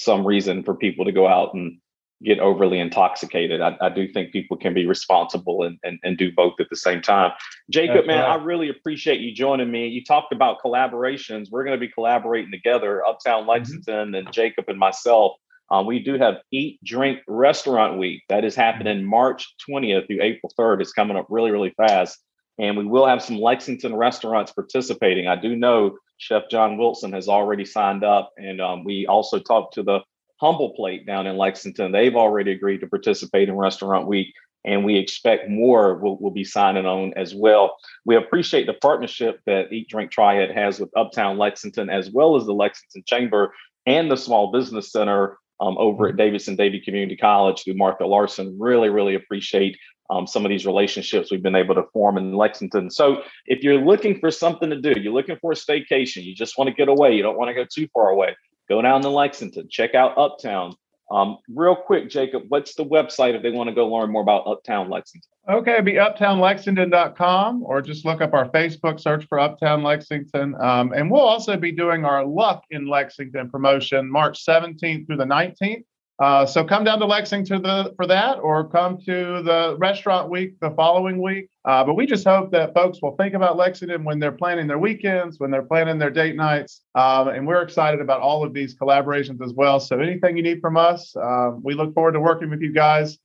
some 0.00 0.26
reason 0.26 0.62
for 0.62 0.74
people 0.74 1.04
to 1.04 1.12
go 1.12 1.26
out 1.26 1.52
and 1.52 1.78
get 2.22 2.38
overly 2.38 2.78
intoxicated. 2.78 3.60
I, 3.60 3.76
I 3.80 3.88
do 3.90 4.08
think 4.08 4.32
people 4.32 4.56
can 4.56 4.72
be 4.72 4.86
responsible 4.86 5.62
and, 5.62 5.78
and, 5.82 5.98
and 6.02 6.16
do 6.16 6.30
both 6.32 6.54
at 6.58 6.68
the 6.70 6.76
same 6.76 7.00
time. 7.02 7.32
Jacob, 7.70 7.96
That's 7.96 8.06
man, 8.06 8.24
right. 8.24 8.38
I 8.38 8.42
really 8.42 8.68
appreciate 8.68 9.20
you 9.20 9.34
joining 9.34 9.70
me. 9.70 9.88
You 9.88 10.02
talked 10.04 10.32
about 10.32 10.58
collaborations. 10.64 11.48
We're 11.50 11.64
going 11.64 11.78
to 11.78 11.86
be 11.86 11.92
collaborating 11.92 12.50
together, 12.50 13.04
Uptown 13.06 13.40
mm-hmm. 13.40 13.50
Lexington 13.50 14.08
mm-hmm. 14.08 14.14
and 14.14 14.32
Jacob 14.32 14.66
and 14.68 14.78
myself. 14.78 15.32
Um, 15.70 15.86
we 15.86 16.00
do 16.00 16.18
have 16.18 16.36
Eat, 16.50 16.82
Drink, 16.82 17.20
Restaurant 17.28 17.98
Week. 17.98 18.22
That 18.28 18.44
is 18.44 18.54
happening 18.54 18.98
mm-hmm. 18.98 19.10
March 19.10 19.54
20th 19.68 20.06
through 20.06 20.22
April 20.22 20.52
3rd. 20.58 20.80
It's 20.80 20.92
coming 20.92 21.16
up 21.16 21.26
really, 21.28 21.50
really 21.50 21.74
fast. 21.76 22.18
And 22.60 22.76
we 22.76 22.84
will 22.84 23.06
have 23.06 23.22
some 23.22 23.40
Lexington 23.40 23.96
restaurants 23.96 24.52
participating. 24.52 25.26
I 25.26 25.36
do 25.36 25.56
know 25.56 25.96
Chef 26.18 26.42
John 26.50 26.76
Wilson 26.76 27.12
has 27.12 27.26
already 27.26 27.64
signed 27.64 28.04
up. 28.04 28.32
And 28.36 28.60
um, 28.60 28.84
we 28.84 29.06
also 29.06 29.38
talked 29.38 29.74
to 29.74 29.82
the 29.82 30.00
Humble 30.40 30.74
Plate 30.74 31.06
down 31.06 31.26
in 31.26 31.38
Lexington. 31.38 31.90
They've 31.90 32.14
already 32.14 32.52
agreed 32.52 32.80
to 32.80 32.86
participate 32.86 33.48
in 33.48 33.56
Restaurant 33.56 34.06
Week. 34.06 34.32
And 34.66 34.84
we 34.84 34.98
expect 34.98 35.48
more 35.48 35.94
will, 35.94 36.18
will 36.18 36.30
be 36.30 36.44
signing 36.44 36.84
on 36.84 37.14
as 37.16 37.34
well. 37.34 37.76
We 38.04 38.16
appreciate 38.16 38.66
the 38.66 38.74
partnership 38.74 39.40
that 39.46 39.72
Eat 39.72 39.88
Drink 39.88 40.10
Triad 40.10 40.50
has 40.50 40.78
with 40.78 40.94
Uptown 40.94 41.38
Lexington, 41.38 41.88
as 41.88 42.10
well 42.10 42.36
as 42.36 42.44
the 42.44 42.52
Lexington 42.52 43.02
Chamber 43.06 43.54
and 43.86 44.10
the 44.10 44.16
Small 44.16 44.52
Business 44.52 44.92
Center 44.92 45.38
um, 45.60 45.78
over 45.78 46.08
at 46.08 46.18
Davidson 46.18 46.56
Davie 46.56 46.80
Community 46.80 47.16
College 47.16 47.64
through 47.64 47.74
Martha 47.74 48.04
Larson. 48.04 48.58
Really, 48.58 48.90
really 48.90 49.14
appreciate 49.14 49.78
um, 50.10 50.26
some 50.26 50.44
of 50.44 50.50
these 50.50 50.66
relationships 50.66 51.30
we've 51.30 51.42
been 51.42 51.54
able 51.54 51.74
to 51.76 51.84
form 51.92 52.18
in 52.18 52.34
Lexington. 52.34 52.90
So 52.90 53.22
if 53.46 53.62
you're 53.62 53.80
looking 53.80 54.18
for 54.18 54.30
something 54.30 54.68
to 54.70 54.80
do, 54.80 55.00
you're 55.00 55.12
looking 55.12 55.38
for 55.40 55.52
a 55.52 55.54
staycation, 55.54 56.24
you 56.24 56.34
just 56.34 56.58
want 56.58 56.68
to 56.68 56.74
get 56.74 56.88
away, 56.88 57.14
you 57.14 57.22
don't 57.22 57.38
want 57.38 57.48
to 57.48 57.54
go 57.54 57.64
too 57.64 57.88
far 57.94 58.10
away, 58.10 58.36
go 58.68 58.82
down 58.82 59.02
to 59.02 59.08
Lexington, 59.08 59.68
check 59.70 59.94
out 59.94 60.18
Uptown. 60.18 60.74
Um, 61.10 61.38
real 61.48 61.74
quick, 61.74 62.08
Jacob, 62.08 62.44
what's 62.48 62.76
the 62.76 62.84
website 62.84 63.34
if 63.34 63.42
they 63.42 63.50
want 63.50 63.68
to 63.68 63.74
go 63.74 63.88
learn 63.88 64.12
more 64.12 64.22
about 64.22 64.46
Uptown 64.46 64.90
Lexington? 64.90 65.28
Okay, 65.48 65.72
it'd 65.72 65.84
be 65.84 65.94
uptownlexington.com 65.94 67.64
or 67.64 67.82
just 67.82 68.04
look 68.04 68.20
up 68.20 68.32
our 68.32 68.48
Facebook, 68.50 69.00
search 69.00 69.26
for 69.26 69.40
Uptown 69.40 69.82
Lexington. 69.82 70.54
Um, 70.60 70.92
and 70.92 71.10
we'll 71.10 71.20
also 71.20 71.56
be 71.56 71.72
doing 71.72 72.04
our 72.04 72.24
Luck 72.24 72.62
in 72.70 72.86
Lexington 72.86 73.50
promotion 73.50 74.08
March 74.08 74.44
17th 74.46 75.06
through 75.06 75.16
the 75.16 75.24
19th. 75.24 75.82
Uh, 76.20 76.44
so 76.44 76.62
come 76.62 76.84
down 76.84 76.98
to 76.98 77.06
Lexington 77.06 77.62
the, 77.62 77.94
for 77.96 78.06
that, 78.06 78.38
or 78.40 78.68
come 78.68 78.98
to 78.98 79.42
the 79.42 79.74
restaurant 79.78 80.28
week 80.28 80.60
the 80.60 80.70
following 80.72 81.22
week. 81.22 81.48
Uh, 81.64 81.82
but 81.82 81.94
we 81.94 82.04
just 82.04 82.26
hope 82.26 82.50
that 82.52 82.74
folks 82.74 83.00
will 83.00 83.16
think 83.16 83.32
about 83.32 83.56
Lexington 83.56 84.04
when 84.04 84.18
they're 84.18 84.30
planning 84.30 84.66
their 84.66 84.78
weekends, 84.78 85.40
when 85.40 85.50
they're 85.50 85.62
planning 85.62 85.98
their 85.98 86.10
date 86.10 86.36
nights. 86.36 86.82
Um, 86.94 87.28
and 87.28 87.46
we're 87.46 87.62
excited 87.62 88.02
about 88.02 88.20
all 88.20 88.44
of 88.44 88.52
these 88.52 88.76
collaborations 88.76 89.42
as 89.42 89.54
well. 89.54 89.80
So 89.80 89.98
anything 89.98 90.36
you 90.36 90.42
need 90.42 90.60
from 90.60 90.76
us, 90.76 91.16
uh, 91.16 91.52
we 91.62 91.72
look 91.72 91.94
forward 91.94 92.12
to 92.12 92.20
working 92.20 92.50
with 92.50 92.60
you 92.60 92.72
guys 92.72 93.18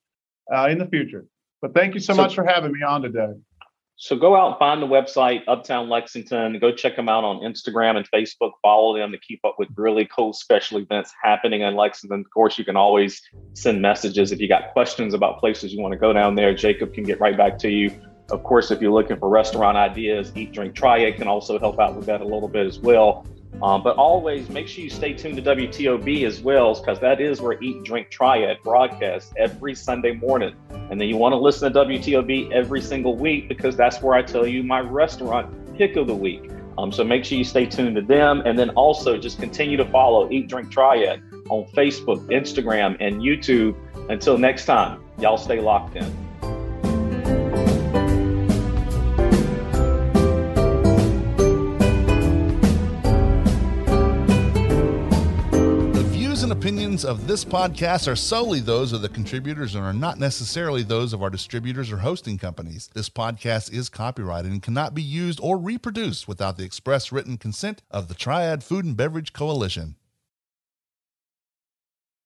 uh, 0.56 0.68
in 0.70 0.78
the 0.78 0.88
future. 0.88 1.26
But 1.62 1.74
thank 1.74 1.96
you 1.96 2.00
so, 2.00 2.14
so 2.14 2.22
much 2.22 2.34
for 2.34 2.46
having 2.46 2.72
me 2.72 2.82
on 2.82 3.02
today. 3.02 3.34
So 3.98 4.18
go 4.18 4.36
out 4.36 4.50
and 4.50 4.60
find 4.60 4.82
the 4.82 4.88
website, 4.88 5.44
Uptown 5.48 5.88
Lexington. 5.88 6.60
Go 6.60 6.74
check 6.74 6.98
them 6.98 7.08
out 7.08 7.24
on 7.24 7.38
Instagram 7.38 7.96
and 7.96 8.06
Facebook. 8.12 8.52
Follow 8.62 8.98
them 8.98 9.12
to 9.14 9.18
keep 9.18 9.40
up 9.46 9.56
with 9.58 9.70
really 9.78 10.06
cool 10.14 10.34
special 10.34 10.80
events 10.80 11.14
happening 11.24 11.62
in 11.62 11.76
Lexington. 11.76 12.20
Of 12.20 12.30
course, 12.30 12.58
you 12.58 12.66
can 12.66 12.76
always 12.76 13.22
send 13.54 13.82
messages 13.82 14.34
if 14.34 14.42
you 14.42 14.50
got 14.50 14.74
questions 14.74 15.14
about 15.14 15.40
places 15.40 15.74
you 15.74 15.82
want 15.82 15.94
to 15.94 15.98
go 15.98 16.12
down 16.12 16.36
there. 16.36 16.54
Jacob 16.54 16.94
can 16.94 17.06
get 17.06 17.22
right 17.22 17.38
back 17.38 17.58
to 17.60 17.70
you. 17.70 17.90
Of 18.32 18.44
course, 18.44 18.70
if 18.70 18.82
you're 18.82 18.92
looking 18.92 19.18
for 19.18 19.30
restaurant 19.30 19.78
ideas, 19.78 20.34
Eat, 20.36 20.52
Drink, 20.52 20.76
Triad 20.76 21.16
can 21.16 21.30
also 21.30 21.58
help 21.58 21.80
out 21.80 21.96
with 21.96 22.06
that 22.08 22.20
a 22.20 22.26
little 22.26 22.50
bit 22.50 22.66
as 22.66 22.80
well. 22.80 23.26
Um, 23.62 23.84
but 23.84 23.96
always 23.96 24.50
make 24.50 24.68
sure 24.68 24.84
you 24.84 24.90
stay 24.90 25.14
tuned 25.14 25.38
to 25.38 25.42
WTOB 25.42 26.26
as 26.26 26.42
well, 26.42 26.76
because 26.76 27.00
that 27.00 27.22
is 27.22 27.42
where 27.42 27.62
Eat, 27.64 27.84
Drink, 27.84 28.10
Triad 28.10 28.58
broadcasts 28.64 29.34
every 29.38 29.74
Sunday 29.76 30.14
morning. 30.14 30.56
And 30.92 31.00
then 31.00 31.08
you 31.08 31.18
want 31.18 31.34
to 31.34 31.38
listen 31.38 31.72
to 31.72 31.80
WTOB 31.80 32.52
every 32.52 32.82
single 32.82 33.16
week 33.16 33.48
because 33.48 33.76
that's 33.76 34.02
where 34.02 34.16
I 34.16 34.22
tell 34.22 34.46
you 34.46 34.64
my 34.64 34.82
restaurant 34.82 35.78
pick 35.78 35.96
of 35.96 36.08
the 36.08 36.16
week. 36.16 36.52
Um, 36.78 36.92
so 36.92 37.04
make 37.04 37.24
sure 37.24 37.38
you 37.38 37.44
stay 37.44 37.66
tuned 37.66 37.96
to 37.96 38.02
them. 38.02 38.42
And 38.46 38.60
then 38.60 38.72
also 38.72 39.18
just 39.18 39.40
continue 39.40 39.78
to 39.78 39.86
follow 39.86 40.30
Eat, 40.30 40.48
Drink, 40.48 40.72
Triad 40.72 41.24
on 41.50 41.66
Facebook, 41.72 42.26
Instagram, 42.28 42.98
and 43.00 43.22
YouTube. 43.22 43.76
Until 44.10 44.38
next 44.38 44.66
time, 44.66 45.02
y'all 45.20 45.38
stay 45.38 45.60
locked 45.62 45.96
in. 45.96 46.25
Opinions 56.66 57.06
of 57.06 57.28
this 57.28 57.46
podcast 57.46 58.08
are 58.12 58.16
solely 58.16 58.60
those 58.60 58.92
of 58.92 59.04
the 59.04 59.10
contributors 59.10 59.76
and 59.76 59.84
are 59.84 59.94
not 59.94 60.18
necessarily 60.18 60.82
those 60.82 61.14
of 61.14 61.22
our 61.22 61.30
distributors 61.30 61.92
or 61.92 61.98
hosting 61.98 62.40
companies. 62.40 62.90
This 62.96 63.08
podcast 63.08 63.72
is 63.72 63.88
copyrighted 63.88 64.52
and 64.52 64.64
cannot 64.64 64.96
be 64.96 65.04
used 65.04 65.40
or 65.44 65.60
reproduced 65.60 66.28
without 66.28 66.58
the 66.58 66.64
express 66.64 67.12
written 67.12 67.38
consent 67.38 67.84
of 67.92 68.08
the 68.08 68.16
Triad 68.16 68.64
Food 68.64 68.84
and 68.84 68.98
Beverage 68.98 69.32
Coalition. 69.32 69.96